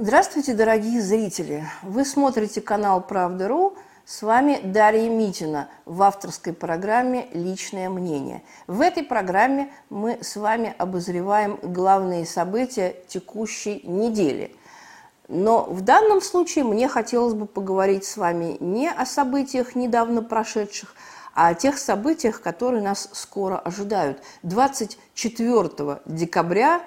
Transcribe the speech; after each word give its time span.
Здравствуйте, 0.00 0.54
дорогие 0.54 1.02
зрители! 1.02 1.64
Вы 1.82 2.04
смотрите 2.04 2.60
канал 2.60 3.00
«Правда.ру». 3.00 3.74
С 4.04 4.22
вами 4.22 4.60
Дарья 4.62 5.10
Митина 5.10 5.68
в 5.86 6.02
авторской 6.02 6.52
программе 6.52 7.26
«Личное 7.32 7.88
мнение». 7.90 8.44
В 8.68 8.80
этой 8.80 9.02
программе 9.02 9.72
мы 9.90 10.20
с 10.22 10.36
вами 10.36 10.72
обозреваем 10.78 11.58
главные 11.64 12.26
события 12.26 12.94
текущей 13.08 13.80
недели. 13.88 14.54
Но 15.26 15.64
в 15.64 15.80
данном 15.80 16.20
случае 16.20 16.62
мне 16.62 16.86
хотелось 16.86 17.34
бы 17.34 17.46
поговорить 17.46 18.04
с 18.04 18.16
вами 18.16 18.56
не 18.60 18.88
о 18.88 19.04
событиях 19.04 19.74
недавно 19.74 20.22
прошедших, 20.22 20.94
а 21.34 21.48
о 21.48 21.54
тех 21.54 21.76
событиях, 21.76 22.40
которые 22.40 22.84
нас 22.84 23.08
скоро 23.14 23.58
ожидают. 23.58 24.22
24 24.44 26.02
декабря, 26.06 26.82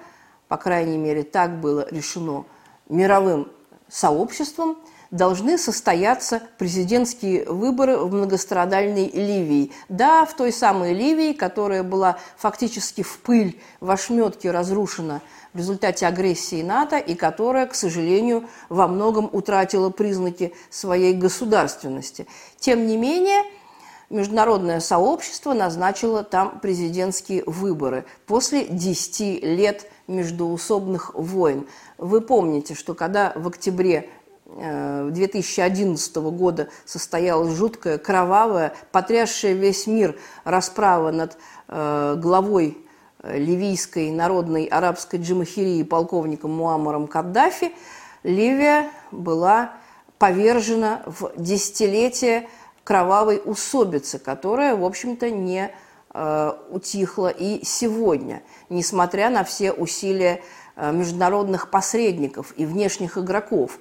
по 0.48 0.55
крайней 0.55 0.98
мере, 0.98 1.23
так 1.23 1.59
было 1.59 1.86
решено– 1.91 2.46
мировым 2.91 3.51
сообществом 3.89 4.77
должны 5.11 5.57
состояться 5.57 6.41
президентские 6.57 7.45
выборы 7.45 7.97
в 7.97 8.13
многострадальной 8.13 9.09
Ливии. 9.09 9.71
Да, 9.89 10.25
в 10.25 10.33
той 10.36 10.54
самой 10.54 10.93
Ливии, 10.93 11.33
которая 11.33 11.83
была 11.83 12.18
фактически 12.37 13.04
в 13.04 13.19
пыль, 13.19 13.59
в 13.82 13.91
ошметке 13.91 14.51
разрушена 14.51 15.21
в 15.54 15.57
результате 15.57 16.07
агрессии 16.07 16.61
НАТО 16.61 16.97
и 16.97 17.15
которая, 17.15 17.65
к 17.65 17.75
сожалению, 17.75 18.47
во 18.69 18.87
многом 18.87 19.29
утратила 19.32 19.89
признаки 19.89 20.54
своей 20.69 21.13
государственности. 21.13 22.25
Тем 22.57 22.87
не 22.87 22.96
менее, 22.96 23.43
международное 24.11 24.79
сообщество 24.79 25.54
назначило 25.54 26.24
там 26.24 26.60
президентские 26.60 27.43
выборы 27.46 28.06
после 28.28 28.65
10 28.65 29.43
лет 29.43 29.89
междуусобных 30.07 31.15
войн. 31.15 31.68
Вы 31.97 32.22
помните, 32.22 32.75
что 32.75 32.94
когда 32.94 33.33
в 33.36 33.47
октябре 33.47 34.09
2011 34.45 36.17
э, 36.17 36.19
года 36.19 36.69
состоялась 36.85 37.53
жуткая, 37.53 37.97
кровавая, 37.97 38.73
потрясшая 38.91 39.53
весь 39.53 39.88
мир 39.88 40.17
расправа 40.44 41.11
над 41.11 41.38
э, 41.69 42.16
главой 42.17 42.78
э, 43.23 43.38
ливийской 43.38 44.11
народной 44.11 44.66
арабской 44.66 45.22
джимахирии 45.22 45.83
полковником 45.83 46.52
Муаммаром 46.52 47.07
Каддафи, 47.07 47.72
Ливия 48.23 48.91
была 49.11 49.73
повержена 50.19 51.02
в 51.05 51.31
десятилетие 51.35 52.47
кровавой 52.83 53.41
усобицы, 53.43 54.19
которая, 54.19 54.75
в 54.75 54.83
общем-то, 54.85 55.29
не 55.29 55.71
Э, 56.13 56.51
утихла 56.69 57.29
и 57.29 57.63
сегодня, 57.63 58.43
несмотря 58.67 59.29
на 59.29 59.45
все 59.45 59.71
усилия 59.71 60.41
э, 60.75 60.91
международных 60.91 61.69
посредников 61.69 62.53
и 62.57 62.65
внешних 62.65 63.17
игроков. 63.17 63.79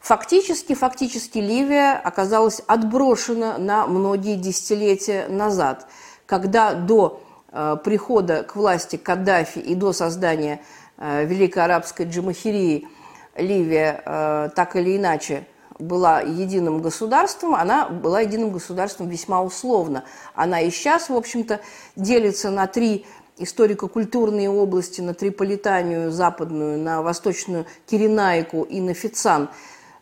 Фактически, 0.00 0.74
фактически 0.74 1.36
Ливия 1.36 2.00
оказалась 2.02 2.62
отброшена 2.66 3.58
на 3.58 3.86
многие 3.86 4.36
десятилетия 4.36 5.28
назад, 5.28 5.86
когда 6.24 6.72
до 6.72 7.20
э, 7.52 7.76
прихода 7.84 8.42
к 8.42 8.56
власти 8.56 8.96
Каддафи 8.96 9.58
и 9.58 9.74
до 9.74 9.92
создания 9.92 10.62
Великой 10.96 11.64
Арабской 11.64 12.06
Джамахирии 12.06 12.88
Ливия 13.36 14.50
так 14.56 14.76
или 14.76 14.96
иначе 14.96 15.46
была 15.78 16.20
единым 16.20 16.80
государством, 16.80 17.54
она 17.54 17.88
была 17.88 18.20
единым 18.20 18.50
государством 18.50 19.08
весьма 19.08 19.42
условно. 19.42 20.04
Она 20.34 20.60
и 20.60 20.70
сейчас, 20.70 21.08
в 21.08 21.14
общем-то, 21.14 21.60
делится 21.96 22.50
на 22.50 22.66
три 22.66 23.04
историко-культурные 23.38 24.50
области, 24.50 25.00
на 25.00 25.14
Триполитанию 25.14 26.10
западную, 26.10 26.78
на 26.78 27.02
восточную 27.02 27.66
Киренайку 27.86 28.62
и 28.62 28.80
на 28.80 28.94
Фицан. 28.94 29.50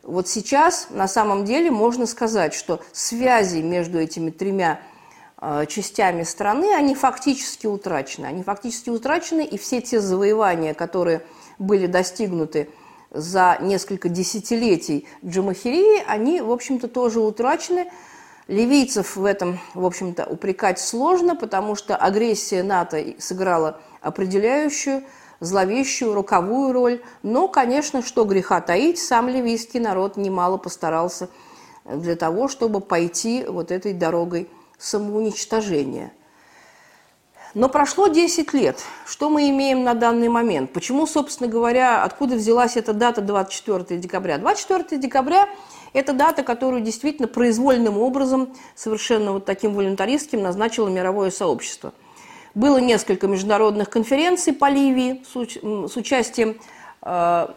Вот 0.03 0.29
сейчас 0.29 0.89
на 0.91 1.09
самом 1.09 1.45
деле 1.45 1.71
можно 1.71 2.07
сказать, 2.07 2.55
что 2.55 2.81
связи 2.93 3.59
между 3.59 3.99
этими 3.99 4.31
тремя 4.31 4.81
э, 5.41 5.65
частями 5.67 6.23
страны, 6.23 6.75
они 6.75 6.95
фактически 6.95 7.67
утрачены. 7.67 8.27
Они 8.27 8.43
фактически 8.43 8.91
утрачены, 8.91 9.45
и 9.45 9.59
все 9.59 9.81
те 9.81 10.01
завоевания, 10.01 10.75
которые 10.75 11.23
были 11.59 11.87
достигнуты 11.87 12.69
за 13.15 13.59
несколько 13.61 14.09
десятилетий 14.09 15.07
Джамахирии, 15.25 16.03
они, 16.07 16.41
в 16.41 16.51
общем-то, 16.51 16.89
тоже 16.89 17.21
утрачены. 17.21 17.91
Ливийцев 18.49 19.17
в 19.17 19.25
этом, 19.25 19.59
в 19.73 19.87
общем-то, 19.87 20.27
упрекать 20.27 20.79
сложно, 20.79 21.35
потому 21.35 21.77
что 21.77 21.97
агрессия 21.97 22.63
НАТО 22.63 23.03
сыграла 23.19 23.81
определяющую, 24.03 25.05
зловещую, 25.41 26.15
роковую 26.15 26.73
роль. 26.73 27.03
Но, 27.23 27.49
конечно, 27.49 28.03
что 28.03 28.25
греха 28.25 28.61
таить, 28.61 28.99
сам 28.99 29.29
ливийский 29.29 29.81
народ 29.81 30.19
немало 30.19 30.59
постарался 30.59 31.31
для 31.87 32.17
того, 32.17 32.49
чтобы 32.49 32.81
пойти 32.81 33.45
вот 33.49 33.71
этой 33.71 33.95
дорогой 33.95 34.51
самоуничтожения– 34.79 36.13
но 37.55 37.69
прошло 37.69 38.09
10 38.09 38.53
лет. 38.53 38.83
Что 39.07 39.31
мы 39.31 39.49
имеем 39.51 39.85
на 39.85 39.95
данный 39.95 40.29
момент? 40.29 40.73
Почему, 40.73 41.07
собственно 41.07 41.49
говоря, 41.49 42.03
откуда 42.03 42.35
взялась 42.35 42.77
эта 42.77 42.93
дата 42.93 43.21
24 43.21 44.01
декабря? 44.01 44.39
24 44.39 45.01
декабря– 45.01 45.49
это 45.93 46.13
дата, 46.13 46.43
которую 46.43 46.83
действительно 46.83 47.29
произвольным 47.29 47.99
образом, 47.99 48.55
совершенно 48.75 49.33
вот 49.33 49.45
таким 49.45 49.75
волюнтаристским, 49.75 50.43
назначило 50.43 50.89
мировое 50.89 51.31
сообщество. 51.31 51.93
Было 52.55 52.79
несколько 52.79 53.27
международных 53.27 53.89
конференций 53.89 54.53
по 54.53 54.69
Ливии 54.69 55.25
с 55.25 55.97
участием 55.97 56.61
э, 57.03 57.49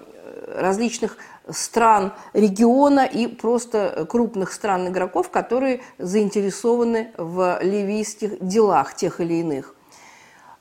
различных 0.47 1.17
стран 1.49 2.13
региона 2.33 3.05
и 3.05 3.27
просто 3.27 4.05
крупных 4.09 4.51
стран 4.51 4.89
игроков, 4.89 5.29
которые 5.29 5.81
заинтересованы 5.97 7.11
в 7.17 7.59
ливийских 7.61 8.37
делах 8.45 8.95
тех 8.95 9.21
или 9.21 9.35
иных. 9.35 9.76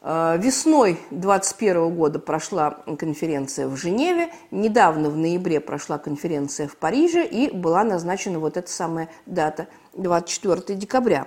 Э, 0.08 0.36
весной 0.38 1.00
2021 1.10 1.96
года 1.96 2.20
прошла 2.20 2.78
конференция 2.96 3.66
в 3.66 3.76
Женеве, 3.76 4.28
недавно 4.52 5.10
в 5.10 5.16
ноябре 5.16 5.58
прошла 5.58 5.98
конференция 5.98 6.68
в 6.68 6.76
Париже 6.76 7.26
и 7.26 7.50
была 7.50 7.82
назначена 7.82 8.38
вот 8.38 8.56
эта 8.56 8.70
самая 8.70 9.08
дата 9.26 9.66
24 9.94 10.78
декабря. 10.78 11.26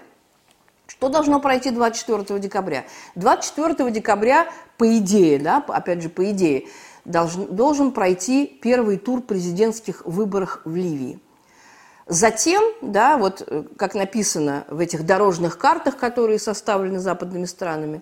Что 0.88 1.10
должно 1.10 1.42
пройти 1.42 1.72
24 1.72 2.40
декабря? 2.40 2.86
24 3.16 3.92
декабря, 3.92 4.48
по 4.78 4.98
идее, 4.98 5.40
да, 5.40 5.62
опять 5.68 6.02
же, 6.02 6.08
по 6.08 6.32
идее, 6.32 6.68
должен, 7.04 7.54
должен 7.54 7.92
пройти 7.92 8.48
первый 8.48 8.98
тур 8.98 9.22
президентских 9.22 10.06
выборов 10.06 10.62
в 10.64 10.74
Ливии. 10.74 11.20
Затем, 12.08 12.64
да, 12.82 13.18
вот 13.18 13.44
э, 13.46 13.66
как 13.76 13.94
написано 13.94 14.64
в 14.70 14.80
этих 14.80 15.06
дорожных 15.06 15.58
картах, 15.58 15.98
которые 15.98 16.40
составлены 16.40 17.00
западными 17.00 17.46
странами, 17.46 18.02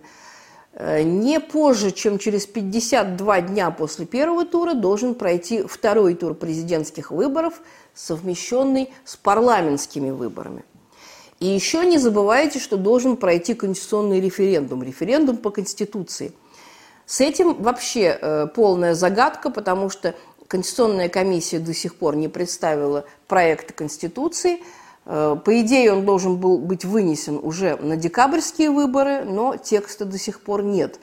не 0.80 1.40
позже, 1.40 1.92
чем 1.92 2.20
через 2.20 2.46
52 2.46 3.42
дня 3.42 3.72
после 3.72 4.06
первого 4.06 4.46
тура 4.46 4.74
должен 4.74 5.16
пройти 5.16 5.64
второй 5.64 6.14
тур 6.14 6.36
президентских 6.36 7.10
выборов, 7.10 7.62
совмещенный 7.96 8.94
с 9.04 9.16
парламентскими 9.16 10.12
выборами. 10.12 10.64
И 11.40 11.48
еще 11.48 11.86
не 11.86 11.98
забывайте, 11.98 12.60
что 12.60 12.78
должен 12.78 13.18
пройти 13.18 13.54
конституционный 13.54 14.22
референдум, 14.22 14.84
референдум 14.84 15.38
по 15.38 15.50
Конституции. 15.50 16.32
С 17.06 17.22
этим 17.22 17.54
вообще 17.56 18.18
э, 18.20 18.48
полная 18.48 18.94
загадка, 18.94 19.50
потому 19.50 19.90
что 19.90 20.14
Конституционная 20.48 21.10
комиссия 21.10 21.60
до 21.60 21.74
сих 21.74 21.96
пор 21.96 22.16
не 22.16 22.28
представила 22.28 23.06
проекта 23.28 23.74
Конституции– 23.74 24.62
Э, 24.72 24.77
по 25.08 25.62
идее, 25.62 25.94
он 25.94 26.06
должен 26.06 26.36
был 26.36 26.58
быть 26.58 26.84
вынесен 26.84 27.40
уже 27.42 27.78
на 27.78 27.96
декабрьские 27.96 28.72
выборы, 28.72 29.24
но 29.24 29.56
текста 29.56 30.04
до 30.04 30.18
сих 30.18 30.42
пор 30.42 30.64
нет. 30.64 31.00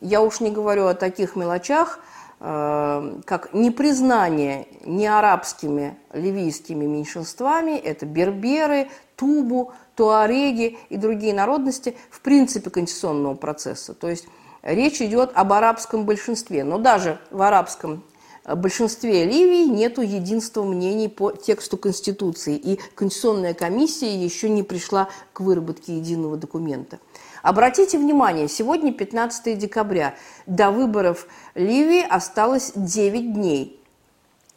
Я 0.00 0.22
уж 0.22 0.40
не 0.40 0.50
говорю 0.50 0.86
о 0.86 0.94
таких 0.94 1.36
мелочах, 1.36 2.00
э, 2.40 3.20
как 3.24 3.54
непризнание 3.54 4.66
неарабскими 4.84 5.96
ливийскими 6.12 6.84
меньшинствами, 6.84 7.78
это 7.78 8.06
берберы, 8.06 8.88
тубу, 9.14 9.72
туареги 9.94 10.76
и 10.88 10.96
другие 10.96 11.32
народности, 11.32 11.96
в 12.10 12.22
принципе, 12.22 12.70
конституционного 12.70 13.34
процесса. 13.34 13.94
То 13.94 14.08
есть 14.08 14.26
речь 14.62 15.00
идет 15.00 15.30
об 15.32 15.52
арабском 15.52 16.06
большинстве. 16.06 16.64
Но 16.64 16.78
даже 16.78 17.20
в 17.30 17.40
арабском 17.40 18.02
большинстве 18.44 19.24
Ливии 19.24 19.64
нет 19.64 19.98
единства 19.98 20.62
мнений 20.64 21.08
по 21.08 21.32
тексту 21.32 21.76
Конституции, 21.76 22.56
и 22.56 22.78
Конституционная 22.94 23.54
комиссия 23.54 24.14
еще 24.14 24.50
не 24.50 24.62
пришла 24.62 25.08
к 25.32 25.40
выработке 25.40 25.96
единого 25.96 26.36
документа. 26.36 26.98
Обратите 27.42 27.98
внимание, 27.98 28.48
сегодня 28.48 28.92
15 28.92 29.58
декабря, 29.58 30.14
до 30.46 30.70
выборов 30.70 31.26
Ливии 31.54 32.02
осталось 32.06 32.72
9 32.74 33.34
дней. 33.34 33.80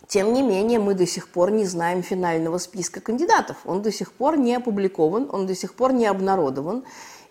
Тем 0.08 0.34
не 0.34 0.42
менее, 0.42 0.80
мы 0.80 0.94
до 0.94 1.06
сих 1.06 1.28
пор 1.28 1.52
не 1.52 1.66
знаем 1.66 2.02
финального 2.02 2.60
списка 2.60 3.02
кандидатов. 3.02 3.58
Он 3.66 3.82
до 3.82 3.92
сих 3.92 4.14
пор 4.14 4.38
не 4.38 4.56
опубликован, 4.56 5.30
он 5.30 5.48
до 5.48 5.54
сих 5.54 5.74
пор 5.74 5.92
не 5.92 6.06
обнародован. 6.06 6.86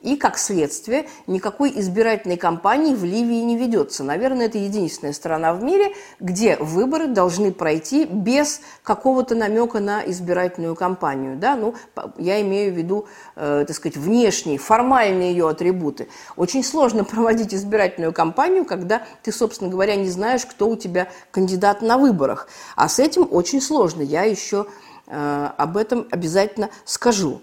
И, 0.07 0.15
как 0.15 0.39
следствие, 0.39 1.09
никакой 1.27 1.73
избирательной 1.81 2.37
кампании 2.37 2.95
в 2.95 3.03
Ливии 3.03 3.43
не 3.43 3.57
ведется. 3.57 4.05
Наверное, 4.05 4.47
это 4.47 4.57
единственная 4.57 5.13
страна 5.13 5.53
в 5.53 5.65
мире, 5.65 5.95
где 6.21 6.57
выборы 6.59 7.09
должны 7.09 7.51
пройти 7.51 8.05
без 8.05 8.61
какого-то 8.85 9.35
намека 9.35 9.81
на 9.81 10.09
избирательную 10.09 10.77
кампанию. 10.77 11.37
Да? 11.37 11.57
Ну, 11.57 11.75
я 12.19 12.41
имею 12.43 12.73
в 12.73 12.77
виду, 12.77 13.09
э, 13.35 13.65
так 13.67 13.75
сказать, 13.75 13.97
внешние, 13.97 14.59
формальные 14.59 15.33
ее 15.33 15.49
атрибуты. 15.49 16.07
Очень 16.37 16.63
сложно 16.63 17.03
проводить 17.17 17.53
избирательную 17.53 18.13
кампанию, 18.13 18.65
когда 18.65 19.03
ты, 19.25 19.33
собственно 19.33 19.69
говоря, 19.69 19.97
не 19.97 20.09
знаешь, 20.09 20.47
кто 20.47 20.69
у 20.69 20.77
тебя 20.77 21.09
кандидат 21.33 21.83
на 21.83 21.99
выборах. 21.99 22.47
А 22.77 22.89
с 22.89 23.01
этим 23.01 23.27
очень 23.29 23.61
сложно. 23.61 24.03
Я 24.03 24.23
еще 24.23 24.67
э, 25.09 25.51
об 25.57 25.77
этом 25.77 26.07
обязательно 26.13 26.71
скажу. 26.85 27.41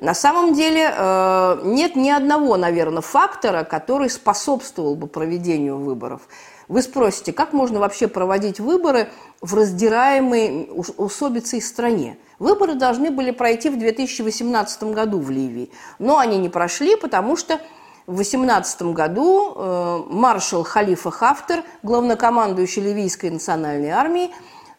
На 0.00 0.14
самом 0.14 0.54
деле 0.54 0.90
э, 0.96 1.60
нет 1.62 1.94
ни 1.94 2.08
одного, 2.08 2.56
наверное, 2.56 3.02
фактора, 3.02 3.64
который 3.64 4.08
способствовал 4.08 4.94
бы 4.94 5.06
проведению 5.06 5.76
выборов. 5.76 6.22
Вы 6.68 6.80
спросите, 6.80 7.34
как 7.34 7.52
можно 7.52 7.80
вообще 7.80 8.08
проводить 8.08 8.60
выборы 8.60 9.10
в 9.42 9.54
раздираемой 9.54 10.70
усобицей 10.96 11.60
стране? 11.60 12.16
Выборы 12.38 12.76
должны 12.76 13.10
были 13.10 13.30
пройти 13.30 13.68
в 13.68 13.78
2018 13.78 14.84
году 14.84 15.18
в 15.18 15.28
Ливии, 15.30 15.70
но 15.98 16.16
они 16.16 16.38
не 16.38 16.48
прошли, 16.48 16.96
потому 16.96 17.36
что 17.36 17.60
в 18.06 18.14
2018 18.14 18.82
году 18.94 19.52
э, 19.54 20.02
маршал 20.08 20.64
Халифа 20.64 21.10
Хафтер, 21.10 21.62
главнокомандующий 21.82 22.80
ливийской 22.82 23.28
национальной 23.28 23.90
армии, 23.90 24.30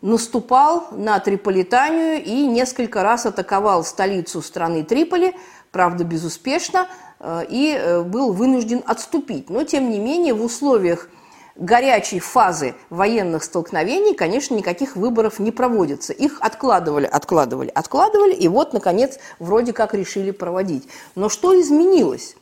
наступал 0.01 0.87
на 0.91 1.19
Триполитанию 1.19 2.23
и 2.23 2.45
несколько 2.47 3.03
раз 3.03 3.25
атаковал 3.25 3.83
столицу 3.83 4.41
страны 4.41 4.83
Триполи, 4.83 5.35
правда 5.71 6.03
безуспешно, 6.03 6.87
э, 7.19 7.45
и 7.49 7.75
э, 7.75 8.01
был 8.01 8.33
вынужден 8.33 8.83
отступить. 8.85 9.49
Но, 9.49 9.63
тем 9.63 9.89
не 9.89 9.99
менее, 9.99 10.33
в 10.33 10.43
условиях 10.43 11.07
горячей 11.55 12.19
фазы 12.19 12.75
военных 12.89 13.43
столкновений, 13.43 14.15
конечно, 14.15 14.55
никаких 14.55 14.95
выборов 14.95 15.39
не 15.39 15.51
проводится. 15.51 16.13
Их 16.13 16.39
откладывали, 16.41 17.05
откладывали, 17.05 17.69
откладывали, 17.69 18.33
и 18.33 18.47
вот, 18.47 18.73
наконец, 18.73 19.19
вроде 19.39 19.73
как 19.73 19.93
решили 19.93 20.31
проводить. 20.31 20.87
Но 21.15 21.29
что 21.29 21.59
изменилось? 21.59 22.35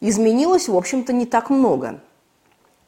Изменилось, 0.00 0.68
в 0.68 0.76
общем-то, 0.76 1.12
не 1.12 1.26
так 1.26 1.50
много. 1.50 2.00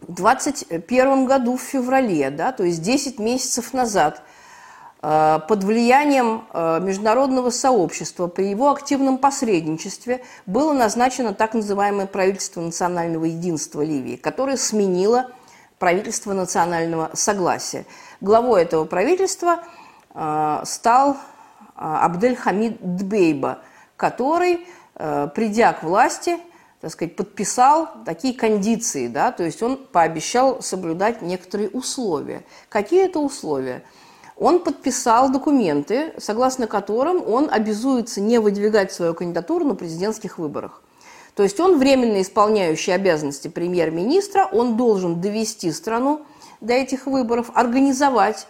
В 0.00 0.14
2021 0.14 1.26
году, 1.26 1.56
в 1.56 1.60
феврале, 1.60 2.30
да, 2.30 2.52
то 2.52 2.62
есть 2.62 2.80
10 2.82 3.18
месяцев 3.18 3.74
назад, 3.74 4.22
э, 5.02 5.40
под 5.48 5.64
влиянием 5.64 6.44
э, 6.52 6.80
международного 6.80 7.50
сообщества 7.50 8.28
при 8.28 8.48
его 8.48 8.70
активном 8.70 9.18
посредничестве 9.18 10.22
было 10.46 10.72
назначено 10.72 11.34
так 11.34 11.54
называемое 11.54 12.06
правительство 12.06 12.60
национального 12.60 13.24
единства 13.24 13.82
Ливии, 13.82 14.16
которое 14.16 14.56
сменило 14.56 15.30
правительство 15.80 16.32
национального 16.32 17.10
согласия. 17.14 17.84
Главой 18.20 18.62
этого 18.62 18.84
правительства 18.84 19.64
э, 20.14 20.60
стал 20.64 21.16
Абдель 21.74 22.34
Хамид 22.34 22.78
Дбейба, 22.80 23.60
который, 23.96 24.66
придя 24.96 25.72
к 25.72 25.84
власти, 25.84 26.40
так 26.80 26.92
сказать, 26.92 27.16
подписал 27.16 27.88
такие 28.04 28.34
кондиции, 28.34 29.08
да, 29.08 29.32
то 29.32 29.44
есть 29.44 29.62
он 29.62 29.76
пообещал 29.76 30.62
соблюдать 30.62 31.22
некоторые 31.22 31.70
условия. 31.70 32.44
Какие 32.68 33.06
это 33.06 33.18
условия? 33.18 33.82
Он 34.36 34.60
подписал 34.60 35.30
документы, 35.30 36.12
согласно 36.18 36.68
которым 36.68 37.28
он 37.28 37.48
обязуется 37.50 38.20
не 38.20 38.38
выдвигать 38.38 38.92
свою 38.92 39.14
кандидатуру 39.14 39.64
на 39.64 39.74
президентских 39.74 40.38
выборах. 40.38 40.82
То 41.34 41.42
есть 41.42 41.58
он 41.58 41.78
временно 41.78 42.22
исполняющий 42.22 42.92
обязанности 42.92 43.48
премьер-министра, 43.48 44.48
он 44.52 44.76
должен 44.76 45.20
довести 45.20 45.72
страну 45.72 46.22
до 46.60 46.74
этих 46.74 47.06
выборов, 47.06 47.50
организовать 47.54 48.46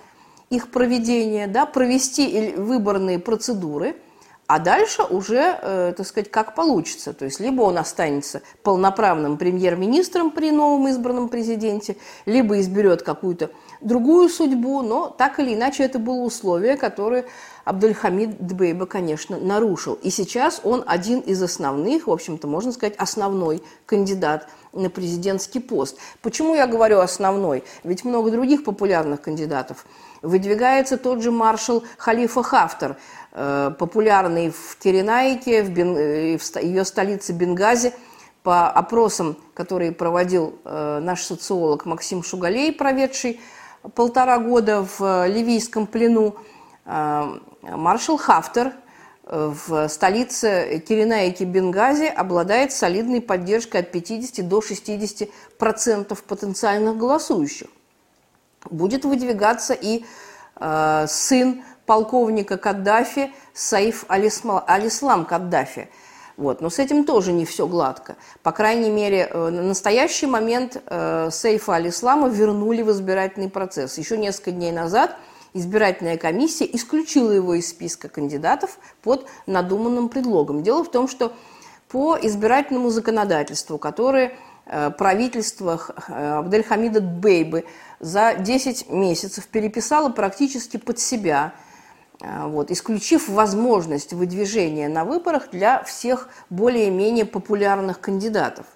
их 0.51 0.71
проведение, 0.71 1.47
да, 1.47 1.65
провести 1.65 2.53
выборные 2.57 3.19
процедуры– 3.19 3.97
а 4.49 4.59
дальше 4.59 5.03
уже, 5.03 5.59
э, 5.61 5.93
так 5.95 6.06
сказать, 6.06 6.31
как 6.31 6.55
получится. 6.55 7.12
То 7.12 7.27
есть 7.27 7.39
либо 7.39 7.61
он 7.61 7.77
останется 7.77 8.41
полноправным 8.62 9.37
премьер-министром 9.37 10.31
при 10.31 10.50
новом 10.50 10.89
избранном 10.89 11.29
президенте, 11.29 11.99
либо 12.25 12.59
изберет 12.59 13.03
какую-то 13.03 13.50
другую 13.83 14.31
судьбу, 14.31 14.81
но 14.81 15.11
так 15.11 15.39
или 15.39 15.55
иначе 15.55 15.85
это 15.85 15.99
было 15.99 16.23
условие, 16.23 16.79
которое 16.79 17.27
Абдульхамид 17.67 18.39
Дбейба, 18.47 18.87
конечно, 18.87 19.37
нарушил. 19.37 19.99
И 20.03 20.09
сейчас 20.09 20.62
он 20.65 20.83
один 20.87 21.21
из 21.21 21.43
основных, 21.43 22.06
в 22.06 22.11
общем-то, 22.11 22.47
можно 22.47 22.73
сказать, 22.73 22.97
основной 22.97 23.62
кандидат 23.85 24.49
на 24.73 24.89
президентский 24.89 25.61
пост. 25.61 25.99
Почему 26.23 26.55
я 26.55 26.67
говорю 26.67 27.01
основной? 27.01 27.65
Ведь 27.85 28.03
много 28.03 28.31
других 28.31 28.65
популярных 28.65 29.21
кандидатов. 29.21 29.85
Выдвигается 30.23 30.97
тот 30.97 31.23
же 31.23 31.31
маршал 31.31 31.85
Халифа 31.99 32.43
Хафтар– 32.43 32.97
Э, 33.33 33.71
популярный 33.79 34.51
в 34.51 34.77
Киренайке, 34.79 35.63
в, 35.63 35.71
Бен, 35.71 35.97
э, 35.97 36.39
в 36.39 36.57
ее 36.63 36.85
столице 36.85 37.33
Бенгази. 37.33 37.93
По 38.43 38.71
опросам, 38.71 39.37
которые 39.53 39.93
проводил 39.93 40.59
э, 40.65 41.01
наш 41.03 41.23
социолог 41.23 41.85
Максим 41.85 42.23
Шугалей, 42.23 42.73
проведший 42.73 43.41
полтора 43.95 44.39
года 44.39 44.87
в 44.99 45.27
ливийском 45.27 45.87
плену, 45.87 46.37
маршал 47.63 48.17
Хафтер 48.17 48.73
в 49.25 49.89
столице 49.89 50.83
Киренайки 50.89 51.45
Бенгази 51.45 52.07
обладает 52.07 52.73
солидной 52.73 53.21
поддержкой 53.21 53.83
от 53.83 53.93
50 53.93 54.49
до 54.49 54.63
60 54.63 55.29
процентов 55.59 56.25
потенциальных 56.25 56.97
голосующих. 56.97 57.69
Будет 58.71 59.05
выдвигаться 59.05 59.75
и 59.75 60.05
сын 61.07 61.63
полковника 61.88 62.58
Каддафи 62.58 63.32
Саиф 63.55 64.05
Алислам 64.08 65.25
Каддафи. 65.25 65.88
Вот. 66.37 66.61
Но 66.61 66.70
с 66.70 66.79
этим 66.79 67.05
тоже 67.05 67.32
не 67.32 67.44
все 67.44 67.67
гладко. 67.67 68.17
По 68.43 68.52
крайней 68.52 68.90
мере, 68.90 69.29
э, 69.29 69.49
на 69.49 69.62
настоящий 69.62 70.26
момент 70.26 70.81
э, 70.87 71.31
Сейфа 71.32 71.76
Алислама 71.76 72.29
вернули 72.29 72.82
в 72.82 72.93
избирательный 72.93 73.49
процесс. 73.49 73.99
Еще 73.99 74.17
несколько 74.19 74.52
дней 74.52 74.70
назад 74.70 75.17
избирательная 75.55 76.19
комиссия 76.19 76.69
исключила 76.70 77.32
его 77.32 77.55
из 77.55 77.70
списка 77.70 78.08
кандидатов 78.08 78.79
под 79.02 79.26
надуманным 79.46 80.11
предлогом. 80.11 80.62
Дело 80.62 80.84
в 80.84 80.91
том, 80.91 81.08
что 81.08 81.32
по 81.88 82.17
избирательному 82.20 82.91
законодательству, 82.91 83.79
которое 83.79 84.34
э, 84.67 84.91
правительство 84.91 85.81
Абдельхамида 86.06 87.00
Бейбы 87.00 87.64
за 87.99 88.34
10 88.34 88.91
месяцев 88.91 89.46
переписало 89.46 90.10
практически 90.10 90.77
под 90.77 90.98
себя– 91.01 91.55
вот, 92.20 92.70
исключив 92.70 93.29
возможность 93.29 94.13
выдвижения 94.13 94.89
на 94.89 95.05
выборах 95.05 95.51
для 95.51 95.82
всех 95.84 96.29
более-менее 96.51 97.25
популярных 97.25 98.01
кандидатов. 98.01 98.67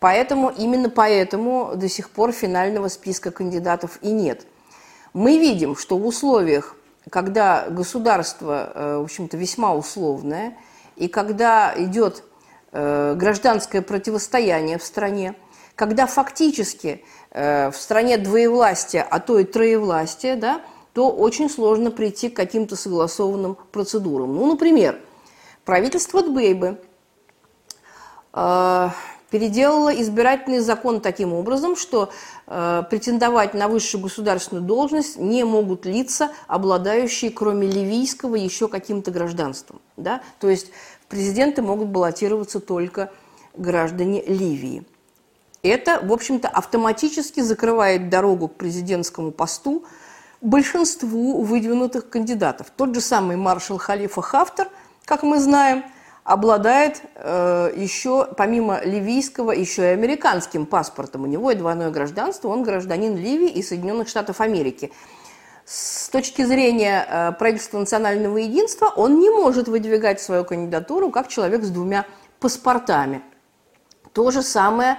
Поэтому, 0.00 0.50
именно 0.50 0.90
поэтому 0.90 1.72
до 1.74 1.88
сих 1.88 2.10
пор 2.10 2.32
финального 2.32 2.88
списка 2.88 3.30
кандидатов 3.30 3.98
и 4.00 4.10
нет. 4.10 4.46
Мы 5.12 5.38
видим, 5.38 5.76
что 5.76 5.98
в 5.98 6.06
условиях, 6.06 6.76
когда 7.10 7.66
государство, 7.68 8.72
э, 8.74 8.96
в 8.98 9.04
общем-то, 9.04 9.36
весьма 9.36 9.74
условное, 9.74 10.56
и 10.96 11.08
когда 11.08 11.74
идет 11.76 12.22
э, 12.72 13.14
гражданское 13.16 13.82
противостояние 13.82 14.78
в 14.78 14.84
стране, 14.84 15.34
когда 15.74 16.06
фактически 16.06 17.04
э, 17.30 17.70
в 17.70 17.76
стране 17.76 18.18
двоевластия, 18.18 19.06
а 19.08 19.18
то 19.18 19.38
и 19.38 19.44
троевластия, 19.44 20.36
да, 20.36 20.60
то 20.98 21.12
очень 21.12 21.48
сложно 21.48 21.92
прийти 21.92 22.28
к 22.28 22.34
каким-то 22.34 22.74
согласованным 22.74 23.56
процедурам. 23.70 24.34
Ну, 24.34 24.46
например, 24.46 24.98
правительство 25.64 26.24
Дбейбы 26.24 26.80
э, 28.32 28.88
переделало 29.30 29.90
избирательный 30.02 30.58
закон 30.58 31.00
таким 31.00 31.32
образом, 31.34 31.76
что 31.76 32.10
э, 32.48 32.82
претендовать 32.90 33.54
на 33.54 33.68
высшую 33.68 34.02
государственную 34.02 34.66
должность 34.66 35.18
не 35.18 35.44
могут 35.44 35.86
лица, 35.86 36.32
обладающие, 36.48 37.30
кроме 37.30 37.68
ливийского, 37.68 38.34
еще 38.34 38.66
каким-то 38.66 39.12
гражданством. 39.12 39.80
Да? 39.96 40.20
То 40.40 40.50
есть 40.50 40.72
президенты 41.08 41.62
могут 41.62 41.90
баллотироваться 41.90 42.58
только 42.58 43.12
граждане 43.54 44.24
Ливии. 44.24 44.84
Это, 45.62 46.00
в 46.02 46.12
общем-то, 46.12 46.48
автоматически 46.48 47.38
закрывает 47.38 48.08
дорогу 48.08 48.48
к 48.48 48.56
президентскому 48.56 49.30
посту 49.30 49.84
большинству 50.40 51.42
выдвинутых 51.42 52.08
кандидатов. 52.10 52.68
Тот 52.76 52.94
же 52.94 53.00
самый 53.00 53.36
маршал 53.36 53.78
Халифа 53.78 54.22
Хафтер, 54.22 54.68
как 55.04 55.22
мы 55.22 55.40
знаем, 55.40 55.84
обладает 56.24 57.00
э, 57.14 57.72
еще, 57.74 58.28
помимо 58.36 58.84
ливийского, 58.84 59.52
еще 59.52 59.82
и 59.82 59.92
американским 59.94 60.66
паспортом. 60.66 61.22
У 61.22 61.26
него 61.26 61.50
и 61.50 61.54
двойное 61.54 61.90
гражданство, 61.90 62.48
он 62.48 62.62
гражданин 62.62 63.16
Ливии 63.16 63.48
и 63.48 63.62
Соединенных 63.62 64.08
Штатов 64.08 64.42
Америки. 64.42 64.92
С 65.64 66.08
точки 66.10 66.44
зрения 66.44 67.06
э, 67.08 67.32
правительства 67.32 67.78
национального 67.78 68.36
единства, 68.36 68.92
он 68.94 69.18
не 69.18 69.30
может 69.30 69.68
выдвигать 69.68 70.20
свою 70.20 70.44
кандидатуру 70.44 71.10
как 71.10 71.28
человек 71.28 71.64
с 71.64 71.70
двумя 71.70 72.04
паспортами. 72.40 73.22
То 74.12 74.30
же 74.30 74.42
самое 74.42 74.98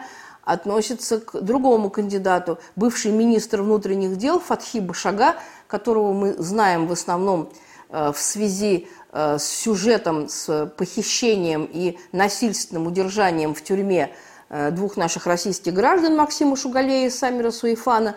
относится 0.50 1.20
к 1.20 1.40
другому 1.42 1.92
кандидату, 1.92 2.58
бывший 2.76 3.12
министр 3.12 3.62
внутренних 3.62 4.18
дел 4.18 4.40
Фатхи 4.40 4.80
Башага, 4.80 5.36
которого 5.68 6.12
мы 6.12 6.34
знаем 6.34 6.88
в 6.88 6.92
основном 6.92 7.52
э, 7.90 8.12
в 8.12 8.20
связи 8.20 8.88
э, 9.12 9.38
с 9.38 9.44
сюжетом, 9.44 10.28
с 10.28 10.66
похищением 10.76 11.70
и 11.72 12.00
насильственным 12.12 12.88
удержанием 12.88 13.54
в 13.54 13.62
тюрьме 13.62 14.10
э, 14.50 14.72
двух 14.72 14.98
наших 14.98 15.28
российских 15.28 15.74
граждан 15.76 16.16
Максима 16.16 16.56
Шугалея 16.56 17.06
и 17.06 17.12
Самира 17.12 17.52
Суефана. 17.52 18.16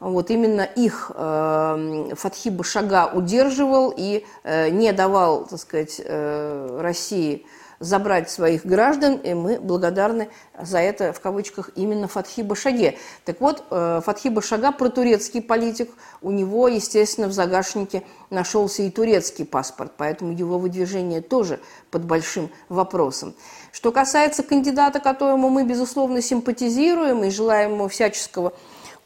Вот 0.00 0.30
именно 0.30 0.62
их 0.62 1.12
Фатхи 1.14 2.50
Башага 2.50 3.10
удерживал 3.14 3.94
и 3.96 4.26
не 4.44 4.92
давал, 4.92 5.46
так 5.46 5.58
сказать, 5.58 6.02
России 6.04 7.46
забрать 7.84 8.30
своих 8.30 8.64
граждан, 8.64 9.16
и 9.16 9.34
мы 9.34 9.60
благодарны 9.60 10.28
за 10.58 10.78
это, 10.78 11.12
в 11.12 11.20
кавычках, 11.20 11.70
именно 11.76 12.08
Фатхи 12.08 12.40
Башаге. 12.40 12.96
Так 13.24 13.40
вот, 13.40 13.64
э, 13.70 14.00
Фатхи 14.04 14.28
Башага 14.28 14.72
протурецкий 14.72 15.42
политик, 15.42 15.90
у 16.22 16.30
него, 16.30 16.68
естественно, 16.68 17.28
в 17.28 17.32
загашнике 17.32 18.02
нашелся 18.30 18.82
и 18.82 18.90
турецкий 18.90 19.44
паспорт, 19.44 19.92
поэтому 19.96 20.32
его 20.32 20.58
выдвижение 20.58 21.20
тоже 21.20 21.60
под 21.90 22.04
большим 22.04 22.50
вопросом. 22.68 23.34
Что 23.70 23.92
касается 23.92 24.42
кандидата, 24.42 24.98
которому 24.98 25.50
мы, 25.50 25.64
безусловно, 25.64 26.22
симпатизируем 26.22 27.24
и 27.24 27.30
желаем 27.30 27.72
ему 27.72 27.88
всяческого 27.88 28.54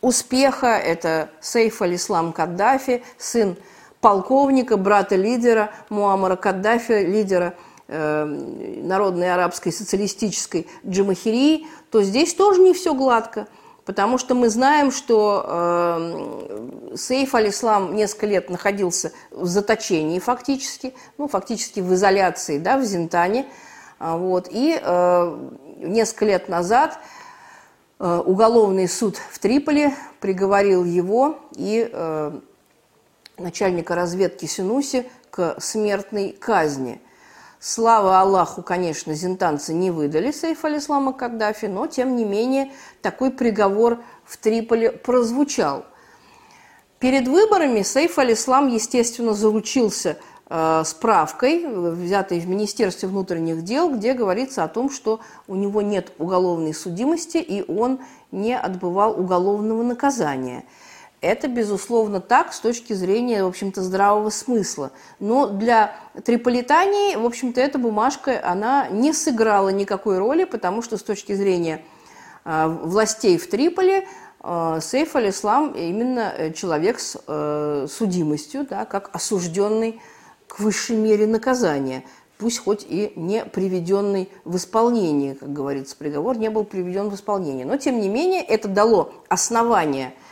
успеха, 0.00 0.68
это 0.68 1.30
Сейф 1.40 1.82
аль-Ислам 1.82 2.32
Каддафи, 2.32 3.02
сын 3.18 3.56
полковника, 4.00 4.76
брата 4.76 5.16
лидера 5.16 5.72
Муаммара 5.88 6.36
Каддафи, 6.36 7.04
лидера– 7.04 7.54
Э, 7.90 8.26
народной 8.26 9.32
арабской 9.32 9.72
социалистической 9.72 10.66
джамахирии, 10.86 11.66
то 11.90 12.02
здесь 12.02 12.34
тоже 12.34 12.60
не 12.60 12.74
все 12.74 12.92
гладко. 12.92 13.48
Потому 13.86 14.18
что 14.18 14.34
мы 14.34 14.50
знаем, 14.50 14.92
что 14.92 15.42
э, 15.48 16.96
Сейф 16.96 17.34
аль-Ислам 17.34 17.96
несколько 17.96 18.26
лет 18.26 18.50
находился 18.50 19.12
в 19.30 19.46
заточении 19.46 20.18
фактически, 20.18 20.92
ну, 21.16 21.28
фактически 21.28 21.80
в 21.80 21.94
изоляции, 21.94 22.58
да, 22.58 22.76
в 22.76 22.84
Зинтане. 22.84 23.46
А, 23.98 24.18
вот, 24.18 24.48
и 24.50 24.78
э, 24.78 25.48
несколько 25.78 26.26
лет 26.26 26.50
назад 26.50 26.98
э, 27.98 28.22
уголовный 28.26 28.86
суд 28.86 29.16
в 29.30 29.38
Триполи 29.38 29.94
приговорил 30.20 30.84
его 30.84 31.38
и 31.56 31.88
э, 31.90 32.38
начальника 33.38 33.94
разведки 33.94 34.44
Синуси 34.44 35.10
к 35.30 35.56
смертной 35.58 36.36
казни– 36.38 37.00
Слава 37.60 38.20
Аллаху, 38.20 38.62
конечно, 38.62 39.14
зинтанцы 39.14 39.74
не 39.74 39.90
выдали 39.90 40.30
Сейф 40.30 40.64
аль-Ислама 40.64 41.12
Каддафи, 41.12 41.66
но, 41.66 41.88
тем 41.88 42.14
не 42.14 42.24
менее, 42.24 42.70
такой 43.02 43.32
приговор 43.32 43.98
в 44.24 44.36
Триполи 44.36 44.90
прозвучал. 44.90 45.84
Перед 47.00 47.26
выборами 47.26 47.82
Сейф 47.82 48.16
аль-Ислам, 48.16 48.68
естественно, 48.68 49.34
заручился 49.34 50.18
э, 50.48 50.82
справкой, 50.84 51.66
взятой 51.66 52.38
в 52.38 52.48
Министерстве 52.48 53.08
внутренних 53.08 53.64
дел, 53.64 53.92
где 53.92 54.14
говорится 54.14 54.62
о 54.62 54.68
том, 54.68 54.88
что 54.88 55.18
у 55.48 55.56
него 55.56 55.82
нет 55.82 56.12
уголовной 56.18 56.72
судимости 56.72 57.38
и 57.38 57.64
он 57.68 57.98
не 58.30 58.56
отбывал 58.56 59.18
уголовного 59.18 59.82
наказания– 59.82 60.64
это, 61.20 61.48
безусловно, 61.48 62.20
так 62.20 62.52
с 62.52 62.60
точки 62.60 62.92
зрения, 62.92 63.42
в 63.42 63.48
общем-то, 63.48 63.82
здравого 63.82 64.30
смысла. 64.30 64.92
Но 65.18 65.48
для 65.48 65.96
Триполитании, 66.24 67.16
в 67.16 67.26
общем-то, 67.26 67.60
эта 67.60 67.78
бумажка, 67.78 68.40
она 68.44 68.88
не 68.88 69.12
сыграла 69.12 69.70
никакой 69.70 70.18
роли, 70.18 70.44
потому 70.44 70.80
что 70.80 70.96
с 70.96 71.02
точки 71.02 71.32
зрения 71.34 71.82
э, 72.44 72.68
властей 72.68 73.36
в 73.36 73.48
Триполи 73.48 74.06
э, 74.44 74.78
Сейф 74.80 75.16
аль-Ислам 75.16 75.72
именно 75.72 76.32
э, 76.36 76.52
человек 76.52 77.00
с 77.00 77.20
э, 77.26 77.86
судимостью, 77.90 78.64
да, 78.68 78.84
как 78.84 79.10
осужденный 79.12 80.00
к 80.46 80.60
высшей 80.60 80.96
мере 80.96 81.26
наказания, 81.26 82.04
пусть 82.38 82.60
хоть 82.60 82.86
и 82.88 83.12
не 83.16 83.44
приведенный 83.44 84.30
в 84.44 84.56
исполнение, 84.56 85.34
как 85.34 85.52
говорится, 85.52 85.96
приговор 85.96 86.38
не 86.38 86.48
был 86.48 86.62
приведен 86.62 87.08
в 87.08 87.16
исполнение. 87.16 87.66
Но, 87.66 87.76
тем 87.76 88.00
не 88.00 88.08
менее, 88.08 88.44
это 88.44 88.68
дало 88.68 89.12
основание– 89.28 90.14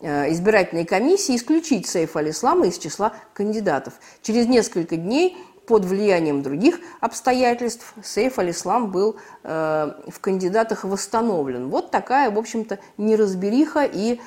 избирательной 0.00 0.84
комиссии 0.84 1.36
исключить 1.36 1.86
Сейф 1.86 2.16
аль-Ислама 2.16 2.66
из 2.66 2.78
числа 2.78 3.12
кандидатов. 3.34 3.94
Через 4.22 4.46
несколько 4.46 4.96
дней 4.96 5.36
под 5.66 5.84
влиянием 5.84 6.42
других 6.42 6.80
обстоятельств 7.00 7.94
Сейф 8.02 8.40
аль-Ислам 8.40 8.90
был 8.90 9.16
э, 9.44 9.92
в 10.08 10.18
кандидатах 10.20 10.82
восстановлен. 10.82 11.68
Вот 11.68 11.92
такая, 11.92 12.30
в 12.30 12.38
общем-то, 12.38 12.80
неразбериха 12.96 13.84
и 13.84 14.20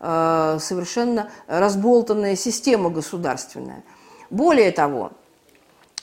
э, 0.00 0.58
совершенно 0.58 1.30
разболтанная 1.48 2.34
система 2.34 2.88
государственная. 2.88 3.84
Более 4.30 4.70
того, 4.70 5.12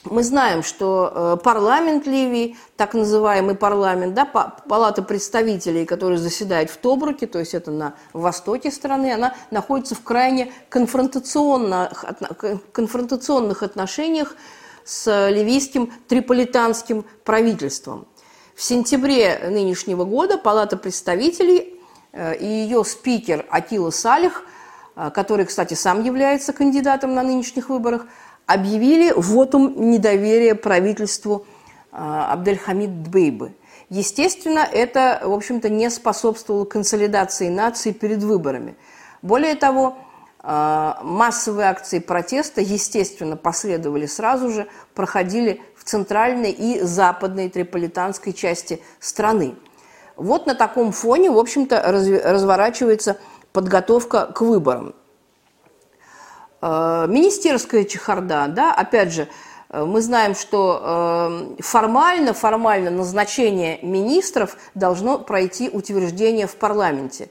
мы 0.04 0.22
знаем, 0.22 0.62
что 0.62 1.12
э, 1.14 1.42
парламент 1.42 2.06
Ливии, 2.06 2.56
так 2.76 2.94
называемый 2.94 3.54
парламент, 3.54 4.14
да, 4.14 4.24
палата 4.24 5.02
представителей, 5.02 5.86
которая 5.86 6.18
заседает 6.18 6.70
в 6.70 6.76
Тобруке, 6.76 7.26
то 7.26 7.38
есть 7.38 7.54
это 7.54 7.70
на 7.70 7.94
востоке 8.12 8.70
страны, 8.70 9.12
она 9.12 9.34
находится 9.50 9.94
в 9.94 10.02
крайне 10.02 10.52
конфронтационных, 10.68 12.04
конфронтационных 12.72 13.62
отношениях 13.62 14.36
с 14.84 15.30
ливийским 15.30 15.92
триполитанским 16.08 17.04
правительством. 17.24 18.06
В 18.54 18.62
сентябре 18.62 19.40
нынешнего 19.50 20.04
года 20.04 20.38
Палата 20.38 20.76
представителей 20.76 21.80
э, 22.12 22.36
и 22.36 22.46
ее 22.46 22.84
спикер 22.84 23.46
Атила 23.50 23.90
Салих, 23.90 24.42
э, 24.96 25.10
который, 25.10 25.46
кстати, 25.46 25.74
сам 25.74 26.04
является 26.04 26.52
кандидатом 26.52 27.14
на 27.14 27.22
нынешних 27.22 27.70
выборах, 27.70 28.06
объявили 28.46 29.12
вотум 29.12 29.90
недоверия 29.90 30.54
правительству 30.54 31.46
а, 31.92 32.32
Абдельхамид 32.32 33.02
Дбейбы. 33.02 33.52
Естественно, 33.88 34.60
это, 34.60 35.20
в 35.22 35.32
общем-то, 35.32 35.68
не 35.68 35.90
способствовало 35.90 36.64
консолидации 36.64 37.48
нации 37.48 37.92
перед 37.92 38.22
выборами. 38.22 38.76
Более 39.22 39.54
того, 39.54 39.96
а, 40.40 40.98
массовые 41.02 41.68
акции 41.68 42.00
протеста, 42.00 42.60
естественно, 42.60 43.36
последовали 43.36 44.06
сразу 44.06 44.50
же, 44.50 44.66
проходили 44.94 45.62
в 45.76 45.84
центральной 45.84 46.50
и 46.50 46.80
западной 46.80 47.48
триполитанской 47.48 48.32
части 48.32 48.82
страны. 49.00 49.54
Вот 50.16 50.46
на 50.46 50.54
таком 50.54 50.92
фоне, 50.92 51.30
в 51.30 51.38
общем-то, 51.38 51.80
разворачивается 51.82 53.18
подготовка 53.52 54.26
к 54.26 54.42
выборам. 54.42 54.94
Э, 56.66 57.06
министерская 57.08 57.84
чехарда, 57.84 58.46
да, 58.48 58.72
опять 58.72 59.12
же, 59.12 59.28
э, 59.68 59.84
мы 59.84 60.00
знаем, 60.00 60.34
что 60.34 60.80
э, 60.82 61.62
формально, 61.62 62.32
формально 62.32 62.90
назначение 62.90 63.78
министров 63.82 64.56
должно 64.74 65.18
пройти 65.18 65.68
утверждение 65.68 66.46
в 66.46 66.56
парламенте. 66.56 67.28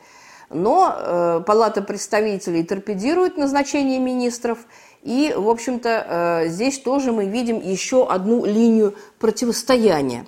Но 0.50 1.42
Палата 1.48 1.82
представителей 1.82 2.64
торпедирует 2.64 3.38
назначение 3.38 3.98
министров, 3.98 4.60
и, 5.02 5.34
в 5.36 5.50
общем-то, 5.50 6.44
здесь 6.46 6.78
тоже 6.78 7.12
мы 7.12 7.26
видим 7.26 7.60
еще 7.60 8.08
одну 8.08 8.46
линию 8.46 8.94
противостояния. 9.18 10.28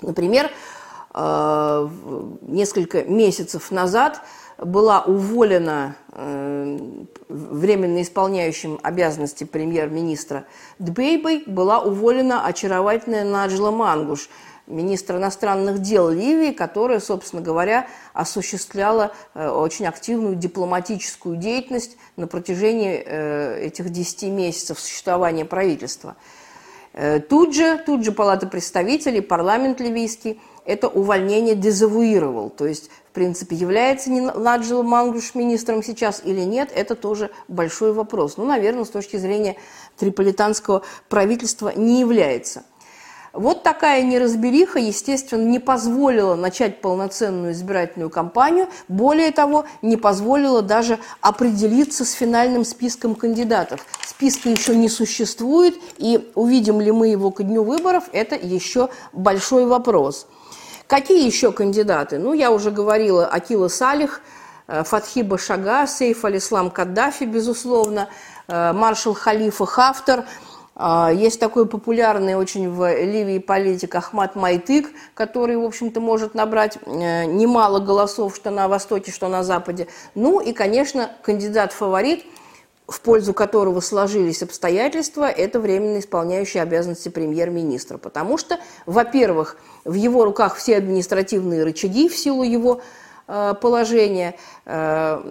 Например, 0.00 0.50
несколько 1.12 3.02
месяцев 3.04 3.70
назад 3.70 4.22
была 4.60 5.00
уволена 5.02 5.96
э, 6.12 6.78
временно 7.28 8.02
исполняющим 8.02 8.78
обязанности 8.82 9.44
премьер-министра 9.44 10.44
Дбейбой, 10.78 11.44
была 11.46 11.80
уволена 11.80 12.44
очаровательная 12.44 13.24
Наджела 13.24 13.70
Мангуш, 13.70 14.28
министр 14.66 15.16
иностранных 15.16 15.80
дел 15.80 16.10
Ливии, 16.10 16.52
которая, 16.52 17.00
собственно 17.00 17.42
говоря, 17.42 17.86
осуществляла 18.12 19.12
э, 19.34 19.48
очень 19.48 19.86
активную 19.86 20.36
дипломатическую 20.36 21.36
деятельность 21.36 21.96
на 22.16 22.26
протяжении 22.26 23.02
э, 23.04 23.66
этих 23.66 23.90
10 23.90 24.24
месяцев 24.24 24.78
существования 24.78 25.44
правительства. 25.44 26.16
Тут 27.28 27.54
же, 27.54 27.78
тут 27.86 28.04
же 28.04 28.10
Палата 28.10 28.48
представителей, 28.48 29.20
парламент 29.20 29.80
ливийский 29.80 30.40
это 30.64 30.88
увольнение 30.88 31.54
дезавуировал. 31.54 32.50
То 32.50 32.66
есть 32.66 32.90
в 33.10 33.12
принципе, 33.12 33.56
является 33.56 34.08
не 34.08 34.20
Наджел 34.20 34.84
Мангуш 34.84 35.34
министром 35.34 35.82
сейчас 35.82 36.22
или 36.24 36.42
нет, 36.42 36.70
это 36.72 36.94
тоже 36.94 37.30
большой 37.48 37.92
вопрос. 37.92 38.36
Ну, 38.36 38.44
наверное, 38.44 38.84
с 38.84 38.88
точки 38.88 39.16
зрения 39.16 39.56
триполитанского 39.96 40.82
правительства 41.08 41.72
не 41.74 41.98
является. 41.98 42.62
Вот 43.32 43.64
такая 43.64 44.02
неразбериха, 44.02 44.78
естественно, 44.78 45.42
не 45.42 45.58
позволила 45.58 46.36
начать 46.36 46.80
полноценную 46.80 47.52
избирательную 47.52 48.10
кампанию, 48.10 48.68
более 48.86 49.32
того, 49.32 49.64
не 49.82 49.96
позволила 49.96 50.62
даже 50.62 50.98
определиться 51.20 52.04
с 52.04 52.12
финальным 52.12 52.64
списком 52.64 53.16
кандидатов. 53.16 53.84
Списка 54.06 54.48
еще 54.48 54.76
не 54.76 54.88
существует, 54.88 55.74
и 55.98 56.30
увидим 56.36 56.80
ли 56.80 56.92
мы 56.92 57.08
его 57.08 57.32
к 57.32 57.42
дню 57.42 57.64
выборов, 57.64 58.04
это 58.12 58.36
еще 58.36 58.88
большой 59.12 59.66
вопрос. 59.66 60.28
Какие 60.90 61.24
еще 61.24 61.52
кандидаты? 61.52 62.18
Ну, 62.18 62.32
я 62.32 62.50
уже 62.50 62.72
говорила, 62.72 63.24
Акила 63.24 63.68
Салих, 63.68 64.22
э, 64.66 64.82
Фатхиба 64.82 65.38
Шага, 65.38 65.86
Сейф 65.86 66.24
Алислам 66.24 66.68
Каддафи, 66.68 67.22
безусловно, 67.22 68.08
э, 68.48 68.72
маршал 68.72 69.14
Халифа 69.14 69.66
Хафтар– 69.66 70.24
а, 70.82 71.10
есть 71.12 71.38
такой 71.38 71.66
популярный 71.66 72.36
очень 72.36 72.70
в 72.70 72.90
Ливии 73.04 73.38
политик 73.38 73.94
Ахмат 73.94 74.34
Майтык, 74.34 74.88
который, 75.12 75.58
в 75.58 75.64
общем-то, 75.64 76.00
может 76.00 76.34
набрать 76.34 76.78
э, 76.86 77.26
немало 77.26 77.80
голосов, 77.80 78.34
что 78.34 78.50
на 78.50 78.66
Востоке, 78.66 79.12
что 79.12 79.28
на 79.28 79.42
Западе. 79.42 79.88
Ну 80.14 80.40
и, 80.40 80.54
конечно, 80.54 81.10
кандидат-фаворит, 81.22 82.24
в 82.90 83.00
пользу 83.00 83.32
которого 83.32 83.80
сложились 83.80 84.42
обстоятельства, 84.42 85.28
это 85.30 85.60
временно 85.60 86.00
исполняющий 86.00 86.58
обязанности 86.58 87.08
премьер-министра. 87.08 87.98
Потому 87.98 88.36
что, 88.36 88.58
во-первых, 88.84 89.56
в 89.84 89.94
его 89.94 90.24
руках 90.24 90.56
все 90.56 90.76
административные 90.76 91.64
рычаги 91.64 92.08
в 92.08 92.16
силу 92.16 92.42
его 92.42 92.82
Э, 93.32 93.54
положение, 93.54 94.34
э, 94.66 95.22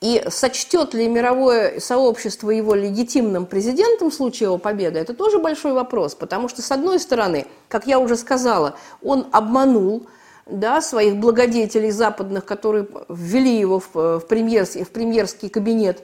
и 0.00 0.24
сочтет 0.30 0.94
ли 0.94 1.06
мировое 1.06 1.80
сообщество 1.80 2.48
его 2.48 2.74
легитимным 2.74 3.44
президентом 3.44 4.10
в 4.10 4.14
случае 4.14 4.46
его 4.46 4.56
победы, 4.56 4.98
это 4.98 5.12
тоже 5.12 5.38
большой 5.38 5.74
вопрос, 5.74 6.14
потому 6.14 6.48
что, 6.48 6.62
с 6.62 6.72
одной 6.72 6.98
стороны, 6.98 7.44
как 7.68 7.86
я 7.86 7.98
уже 7.98 8.16
сказала, 8.16 8.76
он 9.02 9.26
обманул 9.32 10.06
да, 10.46 10.80
своих 10.80 11.16
благодетелей 11.16 11.90
западных, 11.90 12.46
которые 12.46 12.86
ввели 13.10 13.58
его 13.58 13.80
в, 13.80 13.94
в, 13.94 14.20
премьерский, 14.20 14.84
в 14.84 14.88
премьерский 14.88 15.50
кабинет, 15.50 16.02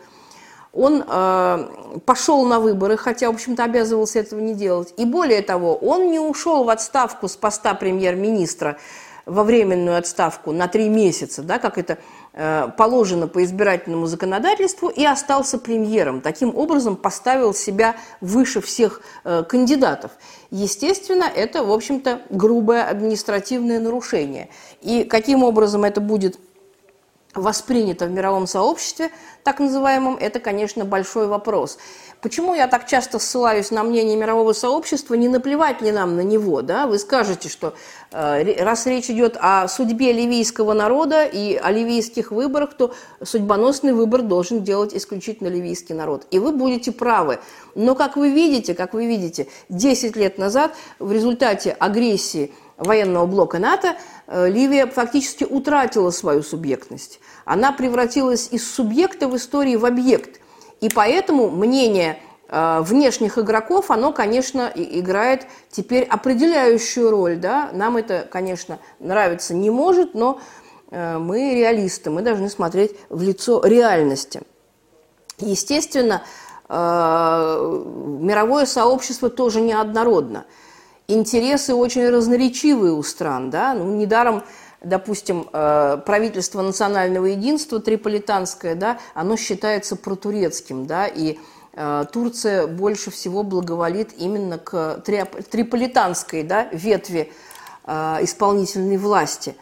он 0.79 1.05
э, 1.07 1.99
пошел 2.07 2.45
на 2.45 2.61
выборы, 2.61 2.97
хотя, 2.97 3.31
в 3.31 3.35
общем-то, 3.35 3.65
обязывался 3.65 4.21
этого 4.21 4.41
не 4.41 4.55
делать. 4.55 4.95
И 4.97 5.05
более 5.05 5.43
того, 5.43 5.77
он 5.77 6.11
не 6.11 6.21
ушел 6.21 6.65
в 6.65 6.71
отставку 6.71 7.27
с 7.29 7.37
поста 7.37 7.75
премьер-министра, 7.75 8.79
во 9.29 9.45
временную 9.45 9.99
отставку 9.99 10.53
на 10.53 10.69
три 10.69 10.89
месяца, 10.89 11.43
да, 11.43 11.59
как 11.59 11.77
это 11.77 11.99
э, 12.33 12.69
положено 12.77 13.29
по 13.29 13.45
избирательному 13.45 14.07
законодательству, 14.07 14.89
и 14.89 15.05
остался 15.05 15.59
премьером. 15.59 16.23
Таким 16.23 16.57
образом 16.57 16.97
поставил 16.97 17.53
себя 17.53 17.97
выше 18.23 18.61
всех 18.61 19.03
э, 19.25 19.45
кандидатов. 19.47 20.13
Естественно, 20.51 21.25
это, 21.25 21.63
в 21.63 21.73
общем-то, 21.73 22.23
грубое 22.31 22.89
административное 22.89 23.81
нарушение. 23.81 24.49
И 24.81 25.05
каким 25.05 25.43
образом 25.43 25.85
это 25.85 26.01
будет 26.01 26.39
воспринято 27.39 28.07
в 28.07 28.11
мировом 28.11 28.47
сообществе, 28.47 29.11
так 29.45 29.61
называемом, 29.61 30.17
это, 30.21 30.41
конечно, 30.41 30.85
большой 30.85 31.27
вопрос. 31.27 31.79
Почему 32.21 32.55
я 32.55 32.67
так 32.67 32.87
часто 32.87 33.21
ссылаюсь 33.21 33.71
на 33.71 33.85
мнение 33.85 34.17
мирового 34.17 34.53
сообщества, 34.53 35.15
не 35.15 35.29
наплевать 35.29 35.81
ли 35.81 35.93
нам 35.93 36.17
на 36.17 36.21
него? 36.21 36.63
Да? 36.63 36.89
Вы 36.89 36.99
скажете, 36.99 37.49
что 37.49 37.75
э, 38.11 38.63
раз 38.63 38.87
речь 38.87 39.09
идет 39.09 39.37
о 39.41 39.69
судьбе 39.69 40.13
ливийского 40.13 40.73
народа 40.73 41.25
и 41.25 41.55
о 41.55 41.71
ливийских 41.71 42.33
выборах, 42.33 42.75
то 42.75 42.93
судьбоносный 43.23 43.93
выбор 43.93 44.23
должен 44.23 44.65
делать 44.65 44.95
исключительно 44.95 45.47
ливийский 45.47 45.95
народ. 45.95 46.27
И 46.33 46.41
вы 46.41 46.51
будете 46.51 46.91
правы. 46.91 47.39
Но, 47.77 47.95
как 47.95 48.17
вы 48.17 48.31
видите, 48.31 48.75
как 48.75 48.95
вы 48.95 49.07
видите, 49.07 49.47
10 49.69 50.17
лет 50.17 50.39
назад 50.39 50.75
в 50.99 51.13
результате 51.13 51.71
агрессии 51.71 52.53
военного 52.79 53.27
блока 53.27 53.59
НАТО 53.59 53.97
э, 54.27 54.49
Ливия 54.49 54.87
фактически 54.87 55.45
утратила 55.45 56.11
свою 56.11 56.43
субъектность. 56.43 57.21
Она 57.45 57.73
превратилась 57.73 58.49
из 58.51 58.71
субъекта 58.71 59.29
в 59.29 59.37
истории 59.37 59.77
в 59.77 59.85
объект– 59.85 60.41
и 60.81 60.89
поэтому 60.89 61.51
мнение 61.51 62.21
э, 62.49 62.81
внешних 62.83 63.39
игроков, 63.39 63.91
оно, 63.91 64.13
конечно, 64.13 64.71
играет 64.75 65.47
теперь 65.71 66.05
определяющую 66.05 67.11
роль. 67.11 67.37
Да? 67.37 67.71
Нам 67.73 67.97
это, 67.97 68.27
конечно, 68.31 68.79
нравиться 69.01 69.55
не 69.55 69.71
может, 69.71 70.15
но 70.15 70.41
э, 70.91 71.19
мы 71.19 71.55
реалисты, 71.55 72.11
мы 72.11 72.23
должны 72.23 72.49
смотреть 72.49 72.97
в 73.09 73.23
лицо 73.23 73.61
реальности. 73.65 74.43
Естественно, 75.39 76.23
мировое 76.69 78.67
сообщество 78.67 79.31
тоже 79.31 79.61
неоднородно. 79.63 80.45
Интересы 81.11 81.75
очень 81.75 82.07
разноречивые 82.11 82.93
у 82.93 83.03
стран. 83.03 83.49
Да? 83.49 83.73
Ну, 83.73 83.97
недаром 83.97 84.43
допустим, 84.83 85.49
э, 85.53 85.99
правительство 86.05 86.63
национального 86.63 87.27
единства 87.27 87.81
триполитанское, 87.81 88.75
да, 88.75 88.99
оно 89.15 89.37
считается 89.37 89.97
протурецким, 89.97 90.87
да, 90.87 91.07
и 91.07 91.39
э, 91.73 92.05
Турция 92.13 92.67
больше 92.67 93.11
всего 93.11 93.43
благоволит 93.43 94.13
именно 94.19 94.59
к 94.59 95.03
триполитанской 95.05 96.43
да, 96.43 96.69
ветви 96.73 97.33
э, 97.87 98.19
исполнительной 98.21 98.99
власти. 98.99 99.57